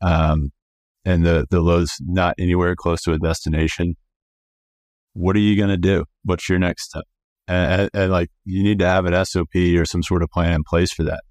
um 0.00 0.50
and 1.04 1.26
the 1.26 1.46
the 1.50 1.60
load's 1.60 1.96
not 2.00 2.34
anywhere 2.38 2.76
close 2.76 3.02
to 3.02 3.12
a 3.12 3.18
destination 3.18 3.96
what 5.12 5.34
are 5.34 5.40
you 5.40 5.56
going 5.56 5.70
to 5.70 5.76
do? 5.76 6.04
What's 6.22 6.48
your 6.48 6.60
next 6.60 6.84
step? 6.84 7.02
And, 7.48 7.80
and, 7.82 7.90
and, 7.94 8.12
like 8.12 8.30
you 8.44 8.62
need 8.62 8.78
to 8.78 8.86
have 8.86 9.06
an 9.06 9.24
sop 9.24 9.48
or 9.56 9.84
some 9.84 10.04
sort 10.04 10.22
of 10.22 10.30
plan 10.30 10.52
in 10.52 10.62
place 10.62 10.92
for 10.92 11.02
that. 11.02 11.22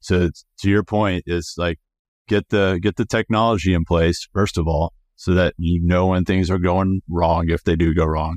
So 0.00 0.30
to 0.60 0.70
your 0.70 0.82
point 0.82 1.24
is 1.26 1.54
like 1.58 1.78
get 2.26 2.48
the 2.48 2.78
get 2.82 2.96
the 2.96 3.04
technology 3.04 3.74
in 3.74 3.84
place 3.84 4.26
first 4.32 4.56
of 4.56 4.66
all 4.66 4.92
so 5.18 5.34
that 5.34 5.52
you 5.58 5.80
know 5.82 6.06
when 6.06 6.24
things 6.24 6.48
are 6.48 6.58
going 6.58 7.02
wrong 7.08 7.46
if 7.48 7.64
they 7.64 7.74
do 7.74 7.92
go 7.92 8.06
wrong 8.06 8.36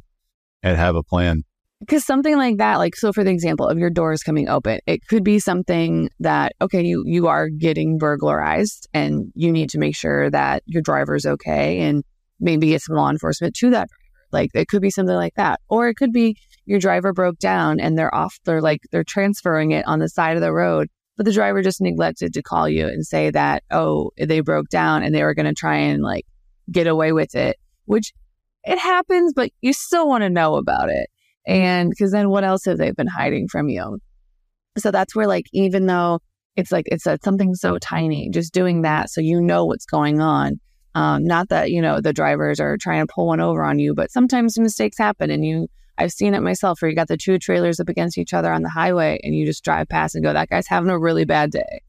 and 0.63 0.78
have 0.78 0.96
a 0.96 1.04
plan. 1.04 1.44
Because 1.80 2.04
something 2.04 2.36
like 2.38 2.58
that, 2.58 2.78
like 2.78 2.96
so 2.96 3.13
for 3.13 3.24
the 3.24 3.30
example 3.30 3.67
of 3.67 3.78
your 3.78 3.91
doors 3.91 4.24
coming 4.24 4.50
open, 4.50 4.80
it 4.88 5.08
could 5.08 5.24
be 5.24 5.39
something 5.39 6.10
that, 6.20 6.54
okay, 6.60 6.84
you 6.84 7.04
you 7.06 7.28
are 7.28 7.50
getting 7.50 7.98
burglarized 7.98 8.88
and 8.94 9.32
you 9.36 9.52
need 9.52 9.70
to 9.70 9.78
make 9.78 9.96
sure 9.96 10.30
that 10.32 10.63
your 10.65 10.82
driver's 10.82 11.26
okay 11.26 11.80
and 11.82 12.04
maybe 12.39 12.67
get 12.67 12.82
some 12.82 12.96
law 12.96 13.10
enforcement 13.10 13.56
to 13.56 13.70
that 13.70 13.88
driver. 13.88 14.26
Like 14.32 14.50
it 14.56 14.67
could 14.67 14.82
be 14.82 14.89
something 14.89 15.15
like 15.15 15.36
that. 15.36 15.60
Or 15.70 15.88
it 15.88 15.96
could 15.96 16.12
be 16.12 16.36
your 16.65 16.80
driver 16.80 17.13
broke 17.13 17.38
down 17.38 17.80
and 17.80 17.98
they're 17.98 18.13
off, 18.13 18.39
they're 18.46 18.62
like 18.62 18.82
they're 18.91 19.04
transferring 19.04 19.72
it 19.72 19.86
on 19.88 20.00
the 20.00 20.10
side 20.10 20.36
of 20.36 20.41
the 20.41 20.54
road 20.54 20.88
but 21.17 21.26
the 21.26 21.34
driver 21.34 21.62
just 21.62 21.82
neglected 21.82 22.34
to 22.34 22.41
call 22.41 22.67
you 22.67 22.88
and 22.88 23.06
say 23.06 23.30
that 23.30 23.63
oh 23.70 24.12
they 24.17 24.39
broke 24.39 24.70
down 24.70 25.04
and 25.04 25.13
they 25.13 25.24
were 25.24 25.36
going 25.36 25.46
to 25.46 25.54
try 25.54 25.76
and 25.76 26.02
like 26.02 26.26
get 26.71 26.88
away 26.88 27.12
with 27.12 27.36
it, 27.36 27.58
which 27.86 28.12
it 28.63 28.78
happens, 28.78 29.34
but 29.34 29.52
you 29.62 29.74
still 29.74 30.08
want 30.08 30.24
to 30.24 30.30
know 30.30 30.56
about 30.56 30.89
it. 30.89 31.10
And 31.47 31.89
because 31.89 32.12
then 32.12 32.30
what 32.30 32.43
else 32.43 32.65
have 32.65 32.78
they 32.78 32.91
been 32.91 33.08
hiding 33.08 33.47
from 33.47 33.69
you? 33.69 34.00
So 34.78 34.91
that's 34.91 35.15
where, 35.15 35.28
like, 35.28 35.45
even 35.54 35.88
though 35.88 36.19
it's 36.56 36.71
like 36.71 36.86
it's 36.91 37.06
a, 37.06 37.17
something 37.24 37.56
so 37.56 37.78
tiny, 37.78 38.30
just 38.30 38.54
doing 38.54 38.82
that 38.84 39.10
so 39.10 39.21
you 39.21 39.41
know 39.41 39.65
what's 39.65 39.86
going 39.86 40.21
on. 40.21 40.60
Um, 40.93 41.24
not 41.24 41.50
that, 41.50 41.71
you 41.71 41.82
know, 41.82 42.02
the 42.02 42.13
drivers 42.13 42.60
are 42.60 42.78
trying 42.78 43.06
to 43.06 43.12
pull 43.13 43.28
one 43.28 43.39
over 43.39 43.63
on 43.63 43.80
you, 43.80 43.93
but 43.95 44.12
sometimes 44.12 44.60
mistakes 44.60 44.97
happen 44.97 45.32
and 45.32 45.45
you, 45.45 45.67
I've 45.97 46.12
seen 46.12 46.34
it 46.34 46.41
myself 46.41 46.82
where 46.82 46.89
you 46.89 46.95
got 46.95 47.08
the 47.08 47.17
two 47.17 47.39
trailers 47.39 47.80
up 47.80 47.88
against 47.88 48.17
each 48.17 48.34
other 48.34 48.52
on 48.52 48.62
the 48.62 48.69
highway 48.69 49.19
and 49.24 49.34
you 49.34 49.45
just 49.45 49.63
drive 49.63 49.88
past 49.88 50.15
and 50.15 50.24
go, 50.24 50.34
that 50.34 50.50
guy's 50.50 50.67
having 50.67 50.89
a 50.89 51.00
really 51.00 51.26
bad 51.26 51.52
day. 51.52 51.82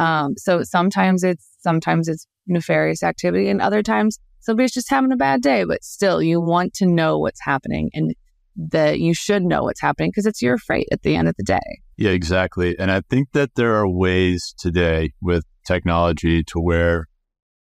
Um, 0.00 0.34
so 0.38 0.62
sometimes 0.62 1.22
it's, 1.22 1.46
sometimes 1.60 2.08
it's 2.08 2.26
nefarious 2.46 3.02
activity 3.02 3.48
and 3.48 3.60
other 3.60 3.82
times 3.82 4.18
somebody's 4.40 4.72
just 4.72 4.88
having 4.88 5.12
a 5.12 5.16
bad 5.16 5.42
day, 5.42 5.64
but 5.64 5.84
still 5.84 6.22
you 6.22 6.40
want 6.40 6.72
to 6.74 6.86
know 6.86 7.18
what's 7.18 7.40
happening 7.44 7.90
and 7.92 8.14
that 8.56 8.98
you 8.98 9.12
should 9.12 9.42
know 9.42 9.64
what's 9.64 9.80
happening 9.80 10.10
because 10.10 10.24
it's 10.24 10.40
your 10.40 10.56
freight 10.56 10.88
at 10.90 11.02
the 11.02 11.14
end 11.16 11.28
of 11.28 11.34
the 11.36 11.44
day. 11.44 11.80
Yeah, 11.98 12.10
exactly. 12.12 12.78
And 12.78 12.90
I 12.90 13.02
think 13.10 13.32
that 13.32 13.54
there 13.56 13.74
are 13.76 13.88
ways 13.88 14.54
today 14.58 15.12
with 15.20 15.44
technology 15.66 16.42
to 16.44 16.60
where 16.60 17.06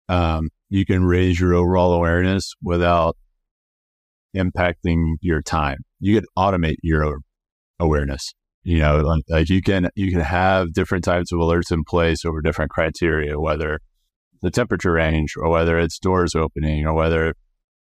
um, 0.09 0.51
you 0.69 0.87
can 0.87 1.05
raise 1.05 1.40
your 1.40 1.55
overall 1.55 1.93
awareness 1.93 2.55
without 2.62 3.16
impacting 4.37 5.16
your 5.21 5.43
time. 5.43 5.79
You 5.99 6.14
can 6.14 6.27
automate 6.38 6.77
your 6.83 7.19
awareness. 7.81 8.33
You 8.62 8.79
know, 8.79 9.23
like, 9.29 9.49
you 9.49 9.62
can 9.62 9.88
you 9.94 10.11
can 10.11 10.20
have 10.20 10.75
different 10.75 11.05
types 11.05 11.33
of 11.33 11.38
alerts 11.38 11.73
in 11.73 11.83
place 11.85 12.25
over 12.25 12.42
different 12.42 12.70
criteria, 12.70 13.40
whether 13.40 13.81
the 14.42 14.51
temperature 14.51 14.92
range 14.92 15.35
or 15.37 15.51
whether 15.51 15.79
it's 15.79 15.99
doors 15.99 16.35
opening 16.35 16.87
or 16.87 16.94
whether 16.94 17.35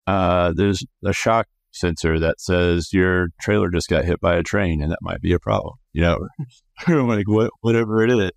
uh, 0.07 0.53
there's 0.55 0.83
a 1.03 1.13
shock 1.13 1.47
sensor 1.71 2.19
that 2.19 2.39
says 2.39 2.89
your 2.93 3.27
trailer 3.41 3.69
just 3.69 3.89
got 3.89 4.05
hit 4.05 4.19
by 4.21 4.35
a 4.35 4.43
train 4.43 4.81
and 4.81 4.91
that 4.91 4.99
might 5.01 5.21
be 5.21 5.33
a 5.33 5.39
problem, 5.39 5.75
you 5.93 6.01
know, 6.01 6.17
like 6.87 7.27
what, 7.27 7.51
whatever 7.61 8.03
it 8.03 8.11
is. 8.11 8.31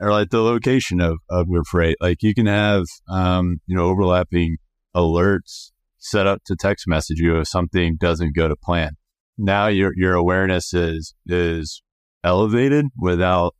Or 0.00 0.10
like 0.10 0.30
the 0.30 0.42
location 0.42 1.00
of, 1.00 1.18
of 1.30 1.46
your 1.48 1.64
freight. 1.64 1.96
Like 2.00 2.22
you 2.22 2.34
can 2.34 2.46
have, 2.46 2.84
um, 3.08 3.60
you 3.66 3.76
know, 3.76 3.84
overlapping 3.84 4.56
alerts 4.94 5.70
set 5.98 6.26
up 6.26 6.42
to 6.46 6.56
text 6.56 6.86
message 6.88 7.18
you 7.20 7.38
if 7.38 7.48
something 7.48 7.96
doesn't 7.98 8.34
go 8.34 8.48
to 8.48 8.56
plan. 8.56 8.96
Now 9.36 9.66
your, 9.66 9.92
your 9.96 10.14
awareness 10.14 10.72
is, 10.72 11.14
is 11.26 11.82
elevated 12.22 12.86
without 12.98 13.54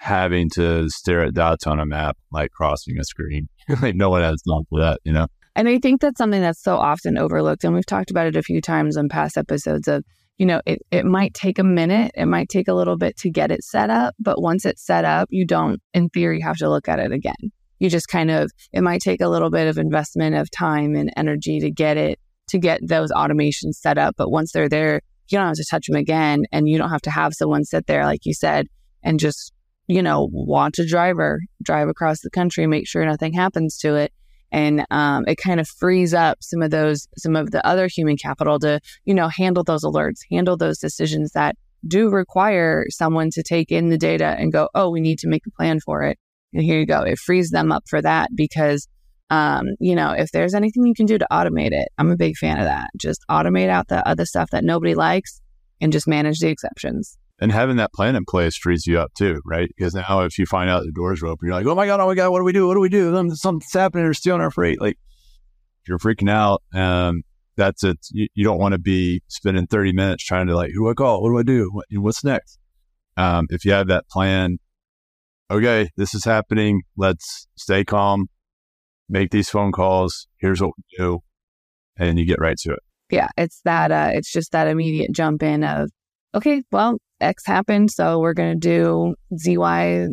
having 0.00 0.48
to 0.48 0.88
stare 0.88 1.22
at 1.22 1.34
dots 1.34 1.66
on 1.66 1.78
a 1.78 1.84
map 1.84 2.16
like 2.32 2.50
crossing 2.52 2.98
a 2.98 3.04
screen. 3.04 3.48
like 3.82 3.94
no 3.94 4.08
one 4.08 4.22
has 4.22 4.42
for 4.44 4.80
that, 4.80 4.98
you 5.04 5.12
know? 5.12 5.26
And 5.54 5.68
I 5.68 5.78
think 5.78 6.00
that's 6.00 6.16
something 6.16 6.40
that's 6.40 6.62
so 6.62 6.76
often 6.76 7.18
overlooked. 7.18 7.64
And 7.64 7.74
we've 7.74 7.84
talked 7.84 8.10
about 8.10 8.26
it 8.26 8.36
a 8.36 8.42
few 8.42 8.60
times 8.60 8.96
in 8.96 9.08
past 9.08 9.36
episodes 9.36 9.88
of, 9.88 10.04
you 10.38 10.46
know, 10.46 10.62
it, 10.64 10.80
it 10.90 11.04
might 11.04 11.34
take 11.34 11.58
a 11.58 11.64
minute, 11.64 12.12
it 12.14 12.26
might 12.26 12.48
take 12.48 12.66
a 12.66 12.72
little 12.72 12.96
bit 12.96 13.16
to 13.18 13.30
get 13.30 13.50
it 13.50 13.62
set 13.62 13.90
up, 13.90 14.14
but 14.18 14.40
once 14.40 14.64
it's 14.64 14.84
set 14.84 15.04
up, 15.04 15.28
you 15.30 15.46
don't, 15.46 15.82
in 15.92 16.08
theory, 16.08 16.40
have 16.40 16.56
to 16.58 16.70
look 16.70 16.88
at 16.88 16.98
it 16.98 17.12
again. 17.12 17.52
You 17.78 17.90
just 17.90 18.08
kind 18.08 18.30
of, 18.30 18.50
it 18.72 18.80
might 18.80 19.02
take 19.02 19.20
a 19.20 19.28
little 19.28 19.50
bit 19.50 19.68
of 19.68 19.76
investment 19.76 20.34
of 20.34 20.50
time 20.50 20.94
and 20.94 21.12
energy 21.14 21.60
to 21.60 21.70
get 21.70 21.98
it, 21.98 22.18
to 22.50 22.58
get 22.58 22.80
those 22.86 23.10
automations 23.10 23.74
set 23.74 23.98
up. 23.98 24.14
But 24.16 24.30
once 24.30 24.52
they're 24.52 24.68
there, 24.68 25.00
you 25.28 25.38
don't 25.38 25.46
have 25.46 25.56
to 25.56 25.66
touch 25.70 25.86
them 25.86 25.96
again. 25.96 26.44
And 26.52 26.68
you 26.68 26.78
don't 26.78 26.90
have 26.90 27.02
to 27.02 27.10
have 27.10 27.34
someone 27.34 27.64
sit 27.64 27.86
there, 27.86 28.04
like 28.04 28.24
you 28.24 28.34
said, 28.34 28.66
and 29.02 29.18
just, 29.18 29.52
you 29.86 30.02
know, 30.02 30.28
watch 30.32 30.78
a 30.78 30.86
driver 30.86 31.40
drive 31.62 31.88
across 31.88 32.20
the 32.20 32.30
country, 32.30 32.66
make 32.66 32.86
sure 32.86 33.04
nothing 33.04 33.32
happens 33.32 33.78
to 33.78 33.94
it 33.94 34.12
and 34.52 34.84
um, 34.90 35.24
it 35.28 35.36
kind 35.36 35.60
of 35.60 35.68
frees 35.68 36.12
up 36.14 36.38
some 36.40 36.62
of 36.62 36.70
those 36.70 37.08
some 37.16 37.36
of 37.36 37.50
the 37.50 37.64
other 37.66 37.86
human 37.86 38.16
capital 38.16 38.58
to 38.58 38.80
you 39.04 39.14
know 39.14 39.28
handle 39.28 39.64
those 39.64 39.84
alerts 39.84 40.20
handle 40.30 40.56
those 40.56 40.78
decisions 40.78 41.32
that 41.32 41.56
do 41.86 42.10
require 42.10 42.84
someone 42.90 43.30
to 43.30 43.42
take 43.42 43.70
in 43.70 43.88
the 43.88 43.98
data 43.98 44.36
and 44.38 44.52
go 44.52 44.68
oh 44.74 44.90
we 44.90 45.00
need 45.00 45.18
to 45.18 45.28
make 45.28 45.42
a 45.46 45.50
plan 45.50 45.80
for 45.80 46.02
it 46.02 46.18
and 46.52 46.62
here 46.62 46.78
you 46.78 46.86
go 46.86 47.02
it 47.02 47.18
frees 47.18 47.50
them 47.50 47.72
up 47.72 47.84
for 47.88 48.02
that 48.02 48.28
because 48.34 48.88
um, 49.30 49.66
you 49.78 49.94
know 49.94 50.12
if 50.12 50.30
there's 50.32 50.54
anything 50.54 50.84
you 50.84 50.94
can 50.94 51.06
do 51.06 51.18
to 51.18 51.26
automate 51.30 51.72
it 51.72 51.88
i'm 51.98 52.10
a 52.10 52.16
big 52.16 52.36
fan 52.36 52.58
of 52.58 52.64
that 52.64 52.88
just 52.96 53.24
automate 53.30 53.68
out 53.68 53.88
the 53.88 54.06
other 54.08 54.24
stuff 54.24 54.50
that 54.50 54.64
nobody 54.64 54.94
likes 54.94 55.40
and 55.80 55.92
just 55.92 56.08
manage 56.08 56.38
the 56.40 56.48
exceptions 56.48 57.16
and 57.40 57.50
having 57.50 57.76
that 57.76 57.92
plan 57.92 58.16
in 58.16 58.24
place 58.26 58.54
frees 58.56 58.86
you 58.86 58.98
up 58.98 59.14
too, 59.14 59.40
right? 59.46 59.70
Because 59.74 59.94
now 59.94 60.20
if 60.20 60.38
you 60.38 60.44
find 60.44 60.68
out 60.68 60.84
the 60.84 60.92
doors 60.92 61.22
are 61.22 61.28
open, 61.28 61.46
you're 61.46 61.54
like, 61.54 61.66
oh 61.66 61.74
my 61.74 61.86
God, 61.86 61.98
oh 61.98 62.06
my 62.06 62.14
God, 62.14 62.30
what 62.30 62.38
do 62.38 62.44
we 62.44 62.52
do? 62.52 62.68
What 62.68 62.74
do 62.74 62.80
we 62.80 62.90
do? 62.90 63.34
Something's 63.34 63.72
happening. 63.72 64.04
They're 64.04 64.12
stealing 64.12 64.42
our 64.42 64.50
freight. 64.50 64.80
Like 64.80 64.98
you're 65.88 65.98
freaking 65.98 66.30
out. 66.30 66.62
Um, 66.74 67.22
that's 67.56 67.82
it. 67.82 67.98
You, 68.10 68.28
you 68.34 68.44
don't 68.44 68.58
want 68.58 68.72
to 68.72 68.78
be 68.78 69.22
spending 69.28 69.66
30 69.66 69.92
minutes 69.92 70.24
trying 70.24 70.48
to 70.48 70.54
like, 70.54 70.70
who 70.74 70.84
do 70.84 70.90
I 70.90 70.94
call? 70.94 71.22
What 71.22 71.30
do 71.30 71.38
I 71.38 71.42
do? 71.42 71.70
What, 71.72 71.86
what's 71.92 72.22
next? 72.22 72.58
Um, 73.16 73.46
if 73.48 73.64
you 73.64 73.72
have 73.72 73.88
that 73.88 74.08
plan, 74.08 74.58
okay, 75.50 75.88
this 75.96 76.14
is 76.14 76.24
happening. 76.24 76.82
Let's 76.96 77.48
stay 77.56 77.84
calm, 77.84 78.28
make 79.10 79.30
these 79.30 79.50
phone 79.50 79.72
calls. 79.72 80.26
Here's 80.38 80.62
what 80.62 80.72
we 80.76 80.84
do. 80.96 81.20
And 81.96 82.18
you 82.18 82.24
get 82.24 82.40
right 82.40 82.56
to 82.58 82.72
it. 82.72 82.80
Yeah. 83.10 83.28
It's 83.36 83.60
that, 83.64 83.92
uh, 83.92 84.10
it's 84.12 84.32
just 84.32 84.52
that 84.52 84.68
immediate 84.68 85.10
jump 85.12 85.42
in 85.42 85.64
of, 85.64 85.90
okay, 86.34 86.62
well, 86.72 86.98
X 87.20 87.44
happened, 87.44 87.90
so 87.90 88.18
we're 88.18 88.34
going 88.34 88.58
to 88.58 88.68
do 88.68 89.14
Z, 89.36 89.58
Y, 89.58 90.06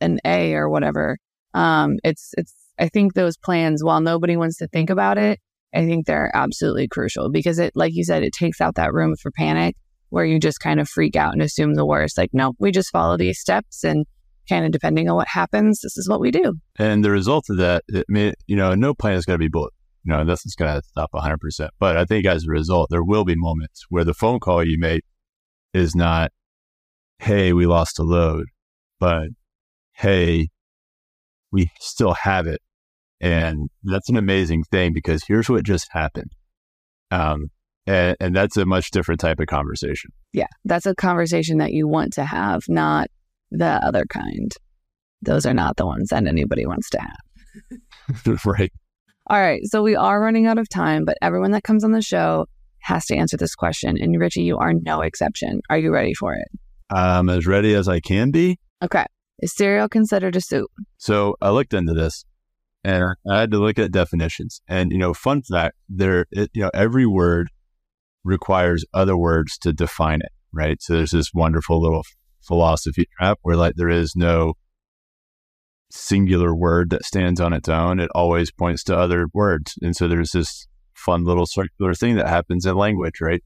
and 0.00 0.20
A 0.24 0.54
or 0.54 0.68
whatever. 0.68 1.18
Um, 1.54 1.96
it's 2.02 2.32
it's. 2.36 2.52
I 2.78 2.88
think 2.88 3.14
those 3.14 3.36
plans, 3.36 3.84
while 3.84 4.00
nobody 4.00 4.36
wants 4.36 4.56
to 4.56 4.66
think 4.66 4.90
about 4.90 5.18
it, 5.18 5.38
I 5.74 5.84
think 5.84 6.06
they're 6.06 6.30
absolutely 6.34 6.88
crucial 6.88 7.30
because 7.30 7.58
it, 7.58 7.72
like 7.76 7.92
you 7.94 8.02
said, 8.02 8.24
it 8.24 8.32
takes 8.32 8.60
out 8.60 8.74
that 8.76 8.92
room 8.92 9.14
for 9.20 9.30
panic 9.30 9.76
where 10.08 10.24
you 10.24 10.40
just 10.40 10.58
kind 10.58 10.80
of 10.80 10.88
freak 10.88 11.14
out 11.14 11.34
and 11.34 11.42
assume 11.42 11.74
the 11.74 11.86
worst. 11.86 12.18
Like, 12.18 12.30
no, 12.32 12.54
we 12.58 12.72
just 12.72 12.90
follow 12.90 13.16
these 13.16 13.38
steps 13.38 13.84
and 13.84 14.06
kind 14.48 14.64
of 14.64 14.72
depending 14.72 15.08
on 15.08 15.16
what 15.16 15.28
happens, 15.28 15.80
this 15.80 15.96
is 15.96 16.08
what 16.08 16.20
we 16.20 16.30
do. 16.30 16.54
And 16.78 17.04
the 17.04 17.10
result 17.10 17.46
of 17.50 17.58
that, 17.58 17.84
it 17.88 18.06
may, 18.08 18.34
you 18.46 18.56
know, 18.56 18.74
no 18.74 18.94
plan 18.94 19.14
is 19.14 19.24
going 19.24 19.38
to 19.38 19.44
be 19.44 19.48
bullet. 19.48 19.72
You 20.04 20.12
know, 20.12 20.24
this 20.24 20.44
is 20.44 20.54
going 20.54 20.80
to 20.80 20.86
stop 20.86 21.10
100%. 21.14 21.68
But 21.78 21.96
I 21.96 22.04
think 22.04 22.26
as 22.26 22.44
a 22.44 22.50
result, 22.50 22.88
there 22.90 23.04
will 23.04 23.24
be 23.24 23.36
moments 23.36 23.84
where 23.88 24.04
the 24.04 24.14
phone 24.14 24.40
call 24.40 24.64
you 24.64 24.78
make 24.78 25.02
is 25.72 25.94
not, 25.94 26.32
hey, 27.18 27.52
we 27.52 27.66
lost 27.66 27.98
a 27.98 28.02
load, 28.02 28.46
but 28.98 29.28
hey, 29.92 30.48
we 31.52 31.70
still 31.78 32.14
have 32.14 32.46
it. 32.46 32.60
And 33.20 33.68
that's 33.84 34.08
an 34.08 34.16
amazing 34.16 34.64
thing 34.64 34.92
because 34.92 35.22
here's 35.26 35.48
what 35.48 35.64
just 35.64 35.86
happened. 35.92 36.32
Um, 37.12 37.50
and, 37.86 38.16
and 38.20 38.34
that's 38.34 38.56
a 38.56 38.66
much 38.66 38.90
different 38.90 39.20
type 39.20 39.38
of 39.38 39.46
conversation. 39.46 40.10
Yeah, 40.32 40.46
that's 40.64 40.86
a 40.86 40.94
conversation 40.94 41.58
that 41.58 41.72
you 41.72 41.86
want 41.86 42.14
to 42.14 42.24
have, 42.24 42.62
not 42.68 43.08
the 43.52 43.80
other 43.84 44.04
kind. 44.06 44.52
Those 45.20 45.46
are 45.46 45.54
not 45.54 45.76
the 45.76 45.86
ones 45.86 46.08
that 46.08 46.26
anybody 46.26 46.66
wants 46.66 46.90
to 46.90 47.00
have. 47.00 48.38
right. 48.44 48.72
All 49.28 49.40
right. 49.40 49.60
So 49.64 49.82
we 49.82 49.94
are 49.94 50.20
running 50.20 50.46
out 50.46 50.58
of 50.58 50.68
time, 50.68 51.04
but 51.04 51.16
everyone 51.22 51.52
that 51.52 51.62
comes 51.62 51.84
on 51.84 51.92
the 51.92 52.02
show 52.02 52.46
has 52.80 53.06
to 53.06 53.16
answer 53.16 53.36
this 53.36 53.54
question. 53.54 53.96
And 54.00 54.18
Richie, 54.18 54.42
you 54.42 54.58
are 54.58 54.72
no 54.74 55.00
exception. 55.00 55.60
Are 55.70 55.78
you 55.78 55.92
ready 55.92 56.14
for 56.14 56.34
it? 56.34 56.48
I'm 56.90 57.28
as 57.28 57.46
ready 57.46 57.74
as 57.74 57.88
I 57.88 58.00
can 58.00 58.30
be. 58.30 58.58
Okay. 58.82 59.06
Is 59.38 59.54
cereal 59.54 59.88
considered 59.88 60.36
a 60.36 60.40
soup? 60.40 60.70
So 60.98 61.36
I 61.40 61.50
looked 61.50 61.72
into 61.72 61.94
this 61.94 62.24
and 62.84 63.04
I 63.30 63.40
had 63.40 63.50
to 63.52 63.58
look 63.58 63.78
at 63.78 63.92
definitions. 63.92 64.60
And, 64.68 64.90
you 64.90 64.98
know, 64.98 65.14
fun 65.14 65.42
fact, 65.42 65.76
there, 65.88 66.26
it, 66.32 66.50
you 66.52 66.62
know, 66.62 66.70
every 66.74 67.06
word 67.06 67.48
requires 68.24 68.84
other 68.92 69.16
words 69.16 69.56
to 69.58 69.72
define 69.72 70.20
it, 70.20 70.32
right? 70.52 70.82
So 70.82 70.94
there's 70.94 71.12
this 71.12 71.30
wonderful 71.32 71.80
little 71.80 72.04
philosophy 72.42 73.06
trap 73.16 73.38
where 73.42 73.56
like 73.56 73.74
there 73.76 73.88
is 73.88 74.14
no 74.16 74.54
singular 75.90 76.54
word 76.54 76.90
that 76.90 77.04
stands 77.04 77.40
on 77.40 77.52
its 77.52 77.68
own. 77.68 78.00
It 78.00 78.10
always 78.14 78.50
points 78.50 78.82
to 78.84 78.96
other 78.96 79.26
words. 79.32 79.74
And 79.82 79.94
so 79.94 80.08
there's 80.08 80.30
this 80.30 80.66
fun 80.94 81.24
little 81.24 81.46
circular 81.46 81.94
thing 81.94 82.16
that 82.16 82.28
happens 82.28 82.64
in 82.64 82.74
language, 82.76 83.20
right? 83.20 83.42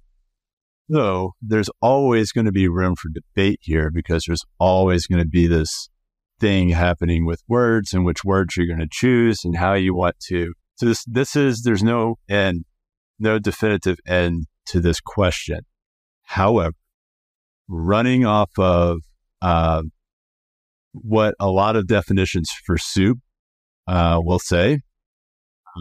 So 0.90 1.32
there's 1.42 1.70
always 1.82 2.30
going 2.30 2.44
to 2.44 2.52
be 2.52 2.68
room 2.68 2.94
for 2.94 3.08
debate 3.08 3.58
here 3.62 3.90
because 3.90 4.24
there's 4.26 4.44
always 4.60 5.06
going 5.06 5.22
to 5.22 5.28
be 5.28 5.46
this 5.46 5.88
thing 6.38 6.68
happening 6.68 7.26
with 7.26 7.42
words 7.48 7.92
and 7.92 8.04
which 8.04 8.24
words 8.24 8.56
you're 8.56 8.66
going 8.66 8.78
to 8.78 8.88
choose 8.90 9.44
and 9.44 9.56
how 9.56 9.74
you 9.74 9.94
want 9.94 10.16
to. 10.28 10.52
So 10.76 10.86
this, 10.86 11.04
this 11.06 11.34
is, 11.34 11.62
there's 11.62 11.82
no 11.82 12.16
end, 12.28 12.64
no 13.18 13.38
definitive 13.38 13.98
end 14.06 14.44
to 14.66 14.80
this 14.80 15.00
question. 15.00 15.60
However, 16.22 16.74
running 17.68 18.24
off 18.24 18.50
of, 18.58 18.98
uh, 19.42 19.82
what 20.92 21.34
a 21.38 21.50
lot 21.50 21.76
of 21.76 21.86
definitions 21.86 22.50
for 22.64 22.78
soup, 22.78 23.18
uh, 23.86 24.20
will 24.22 24.38
say, 24.38 24.80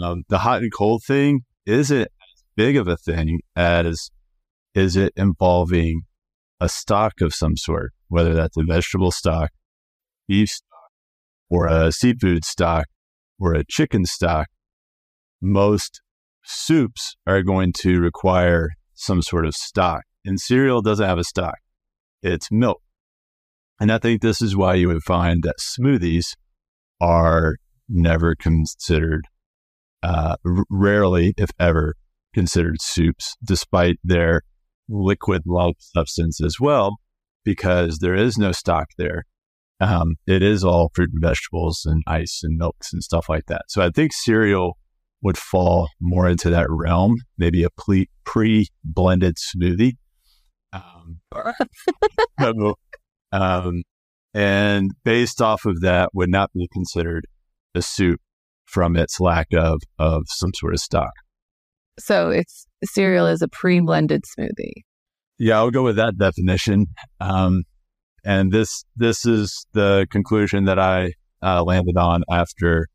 um, 0.02 0.24
the 0.30 0.40
hot 0.40 0.62
and 0.62 0.74
cold 0.74 1.04
thing 1.04 1.42
isn't 1.66 2.02
as 2.02 2.44
big 2.56 2.76
of 2.76 2.88
a 2.88 2.98
thing 2.98 3.40
as 3.56 4.10
is 4.74 4.96
it 4.98 5.14
involving 5.16 6.02
a 6.60 6.68
stock 6.68 7.22
of 7.22 7.34
some 7.34 7.56
sort, 7.56 7.94
whether 8.10 8.34
that's 8.34 8.58
a 8.58 8.64
vegetable 8.64 9.12
stock, 9.12 9.52
beef 10.28 10.50
stock, 10.50 10.92
or 11.50 11.68
a 11.68 11.92
seafood 11.92 12.44
stock, 12.44 12.86
or 13.40 13.54
a 13.54 13.64
chicken 13.66 14.06
stock? 14.06 14.48
Most 15.42 16.02
soups 16.44 17.16
are 17.26 17.42
going 17.42 17.74
to 17.80 18.00
require 18.00 18.72
some 18.94 19.22
sort 19.22 19.46
of 19.46 19.56
stock. 19.56 20.02
And 20.26 20.40
cereal 20.40 20.82
doesn't 20.82 21.08
have 21.08 21.20
a 21.20 21.24
stock, 21.24 21.56
it's 22.26 22.52
milk. 22.52 22.82
And 23.80 23.92
I 23.92 23.98
think 23.98 24.22
this 24.22 24.42
is 24.42 24.56
why 24.56 24.76
you 24.76 24.88
would 24.88 25.04
find 25.04 25.44
that 25.44 25.56
smoothies 25.60 26.36
are 27.02 27.56
never 27.90 28.36
considered, 28.36 29.28
uh, 30.02 30.36
r- 30.46 30.64
rarely, 30.70 31.34
if 31.38 31.50
ever, 31.60 31.96
considered 32.34 32.82
soups, 32.82 33.36
despite 33.44 33.98
their 34.04 34.42
liquid 34.88 35.44
like 35.46 35.76
substance 35.80 36.42
as 36.42 36.58
well, 36.60 36.98
because 37.44 38.00
there 38.00 38.16
is 38.16 38.38
no 38.38 38.52
stock 38.52 38.88
there. 38.98 39.24
Um, 39.80 40.16
it 40.26 40.42
is 40.42 40.64
all 40.64 40.90
fruit 40.94 41.10
and 41.14 41.22
vegetables 41.22 41.86
and 41.86 42.02
ice 42.08 42.42
and 42.44 42.58
milks 42.58 42.94
and 42.94 43.04
stuff 43.04 43.28
like 43.28 43.48
that. 43.48 43.64
So 43.68 43.82
I 43.82 43.90
think 43.90 44.14
cereal 44.14 44.78
would 45.22 45.38
fall 45.38 45.90
more 46.00 46.30
into 46.30 46.50
that 46.50 46.68
realm, 46.70 47.16
maybe 47.38 47.64
a 47.64 47.70
pre 47.70 48.68
blended 48.84 49.36
smoothie. 49.38 49.94
Um, 50.74 51.20
so, 52.40 52.76
um, 53.32 53.84
and 54.34 54.92
based 55.04 55.42
off 55.42 55.66
of 55.66 55.82
that 55.82 56.10
would 56.14 56.30
not 56.30 56.52
be 56.54 56.68
considered 56.74 57.26
a 57.74 57.82
soup 57.82 58.20
from 58.66 58.96
its 58.96 59.20
lack 59.20 59.48
of, 59.54 59.80
of 60.00 60.24
some 60.28 60.52
sort 60.54 60.74
of 60.74 60.80
stock. 60.80 61.12
So 61.98 62.30
it's 62.30 62.68
cereal 62.84 63.28
is 63.28 63.42
a 63.42 63.48
pre-blended 63.48 64.24
smoothie. 64.38 64.84
Yeah, 65.38 65.58
I'll 65.58 65.72
go 65.72 65.84
with 65.84 65.96
that 65.96 66.18
definition. 66.18 66.88
Um, 67.20 67.64
and 68.26 68.52
this 68.52 68.84
this 68.96 69.26
is 69.26 69.66
the 69.74 70.08
conclusion 70.10 70.66
that 70.66 70.80
I 70.80 71.12
uh, 71.42 71.64
landed 71.64 71.96
on 71.98 72.24
after 72.30 72.88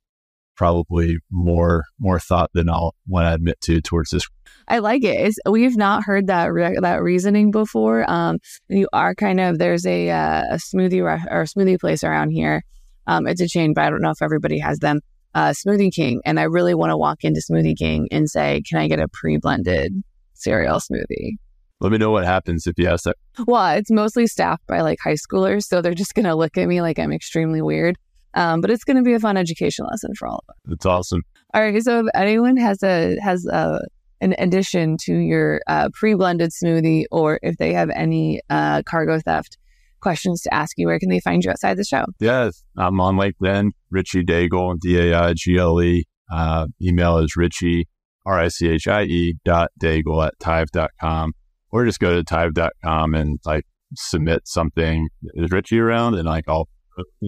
probably 0.61 1.17
more 1.31 1.87
more 1.99 2.21
thought 2.21 2.51
than 2.53 2.69
I'll 2.69 2.95
want 3.09 3.25
to 3.25 3.33
admit 3.33 3.59
to 3.63 3.81
towards 3.81 4.11
this. 4.11 4.29
I 4.69 4.81
like 4.81 5.03
it. 5.05 5.19
It's, 5.19 5.39
we've 5.49 5.75
not 5.75 6.03
heard 6.05 6.27
that 6.27 6.53
re- 6.53 6.77
that 6.83 7.03
reasoning 7.03 7.51
before. 7.51 8.05
Um, 8.11 8.41
you 8.69 8.87
are 8.93 9.15
kind 9.15 9.41
of 9.41 9.59
there's 9.59 9.87
a 9.87 10.11
uh, 10.11 10.43
a 10.51 10.57
smoothie 10.57 11.03
re- 11.03 11.27
or 11.31 11.41
a 11.41 11.47
smoothie 11.47 11.81
place 11.81 12.05
around 12.05 12.33
here. 12.33 12.63
Um, 13.07 13.27
it's 13.27 13.41
a 13.41 13.49
chain, 13.49 13.73
but 13.73 13.85
I 13.85 13.91
don't 13.91 14.03
know 14.03 14.11
if 14.11 14.21
everybody 14.21 14.59
has 14.59 14.81
them 14.81 15.01
uh, 15.35 15.51
Smoothie 15.53 15.95
King, 15.95 16.21
and 16.27 16.39
I 16.39 16.43
really 16.43 16.75
want 16.75 16.91
to 16.91 16.97
walk 16.99 17.25
into 17.25 17.41
Smoothie 17.41 17.79
King 17.79 18.07
and 18.11 18.29
say, 18.29 18.61
"Can 18.69 18.79
I 18.79 18.87
get 18.87 19.01
a 19.01 19.09
pre-blended 19.09 19.95
cereal 20.35 20.77
smoothie?" 20.79 21.39
Let 21.81 21.91
me 21.91 21.97
know 21.97 22.11
what 22.11 22.27
happens 22.27 22.67
if 22.67 22.75
you 22.77 22.87
ask 22.87 23.05
that. 23.05 23.17
Well, 23.47 23.79
it's 23.79 23.91
mostly 23.91 24.27
staffed 24.27 24.67
by 24.67 24.83
like 24.83 24.99
high 25.03 25.15
schoolers, 25.15 25.63
so 25.63 25.81
they're 25.81 25.95
just 25.95 26.15
gonna 26.15 26.37
look 26.37 26.59
at 26.59 26.69
me 26.69 26.83
like 26.83 26.99
I'm 26.99 27.13
extremely 27.13 27.63
weird. 27.63 27.97
Um, 28.35 28.61
but 28.61 28.71
it's 28.71 28.85
gonna 28.85 29.03
be 29.03 29.15
a 29.15 29.21
fun 29.21 29.37
education 29.37 29.87
lesson 29.91 30.13
for 30.19 30.29
all 30.29 30.45
of 30.49 30.53
us. 30.53 30.57
That's 30.65 30.87
awesome. 30.87 31.23
All 31.55 31.63
right, 31.63 31.83
so 31.83 32.01
if 32.01 32.07
anyone 32.15 32.57
has 32.57 32.83
a 32.83 33.17
has 33.21 33.47
a 33.47 33.81
in 34.21 34.35
addition 34.39 34.97
to 35.05 35.15
your 35.17 35.61
uh, 35.67 35.89
pre-blended 35.95 36.51
smoothie, 36.51 37.05
or 37.11 37.39
if 37.43 37.57
they 37.57 37.73
have 37.73 37.91
any 37.91 38.41
uh, 38.51 38.83
cargo 38.83 39.19
theft 39.19 39.57
questions 40.01 40.43
to 40.43 40.53
ask 40.53 40.77
you, 40.77 40.87
where 40.87 40.99
can 40.99 41.09
they 41.09 41.21
find 41.21 41.43
you 41.43 41.51
outside 41.51 41.77
the 41.77 41.85
show? 41.85 42.05
Yes, 42.21 42.63
I'm 42.77 43.01
on 43.01 43.17
LinkedIn, 43.17 43.71
Richie 43.91 44.25
Daigle, 44.25 44.79
D-A-I-G-L-E. 44.79 46.05
Uh, 46.31 46.67
email 46.81 47.19
is 47.19 47.35
Richie, 47.35 47.89
R-I-C-H-I-E 48.27 49.35
dot 49.45 49.71
Daigle 49.83 50.27
at 50.27 50.35
tive.com 50.39 51.33
or 51.73 51.85
just 51.85 52.01
go 52.01 52.15
to 52.15 52.23
tive.com 52.23 53.15
and 53.15 53.39
like 53.45 53.65
submit 53.97 54.47
something. 54.47 55.09
Is 55.35 55.51
Richie 55.51 55.79
around? 55.79 56.15
And 56.15 56.27
like, 56.27 56.45
I'll 56.49 56.69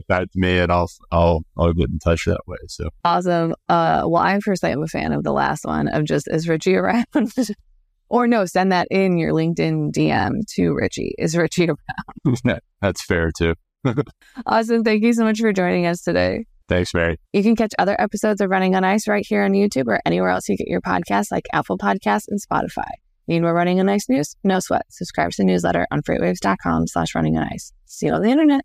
that 0.09 0.31
to 0.33 0.39
me 0.39 0.59
and 0.59 0.71
I'll, 0.73 0.91
I'll, 1.11 1.43
I'll 1.59 1.73
get 1.73 1.89
in 1.91 1.99
touch 1.99 2.25
that 2.27 2.41
way. 2.47 2.57
So 2.69 2.89
awesome. 3.05 3.55
Uh, 3.69 4.03
well, 4.07 4.23
I 4.23 4.39
personally 4.45 4.73
am 4.73 4.83
a 4.83 4.89
fan 4.89 5.13
of 5.13 5.25
the 5.25 5.33
last 5.33 5.65
one 5.65 5.89
of 5.89 6.05
just, 6.05 6.29
is 6.31 6.49
Richie 6.49 6.77
around? 6.77 7.07
or 8.09 8.27
no, 8.27 8.45
send 8.45 8.73
that 8.73 8.89
in 8.91 9.17
your 9.17 9.33
LinkedIn 9.33 9.93
DM 9.93 10.41
to 10.55 10.75
Richie. 10.75 11.15
Is 11.19 11.37
Richie 11.37 11.69
around? 12.25 12.61
That's 12.81 13.05
fair 13.05 13.31
too. 13.37 13.55
awesome. 14.47 14.85
Thank 14.85 15.03
you 15.03 15.13
so 15.13 15.25
much 15.25 15.41
for 15.41 15.53
joining 15.53 15.87
us 15.87 16.03
today. 16.03 16.47
Thanks, 16.69 16.95
Mary. 16.95 17.19
You 17.33 17.43
can 17.43 17.57
catch 17.57 17.73
other 17.79 18.01
episodes 18.01 18.41
of 18.41 18.49
Running 18.49 18.75
on 18.75 18.85
Ice 18.85 19.09
right 19.09 19.27
here 19.27 19.43
on 19.43 19.53
YouTube 19.53 19.89
or 19.89 20.01
anywhere 20.07 20.31
else 20.31 20.49
you 20.49 20.57
get 20.57 20.69
your 20.69 20.81
podcasts 20.81 21.31
like 21.31 21.47
Apple 21.53 21.77
Podcasts 21.77 22.29
and 22.29 22.41
Spotify. 22.41 22.89
Need 23.29 23.41
more 23.41 23.55
Running 23.55 23.81
on 23.81 23.89
Ice 23.89 24.09
news? 24.09 24.37
No 24.43 24.61
sweat. 24.61 24.87
Subscribe 24.89 25.31
to 25.33 25.37
the 25.39 25.45
newsletter 25.45 25.87
on 25.91 26.03
freightwaves.com 26.03 26.87
slash 26.87 27.15
running 27.15 27.37
on 27.37 27.49
ice. 27.53 27.73
See 27.87 28.07
you 28.07 28.13
on 28.13 28.23
the 28.23 28.31
internet. 28.31 28.65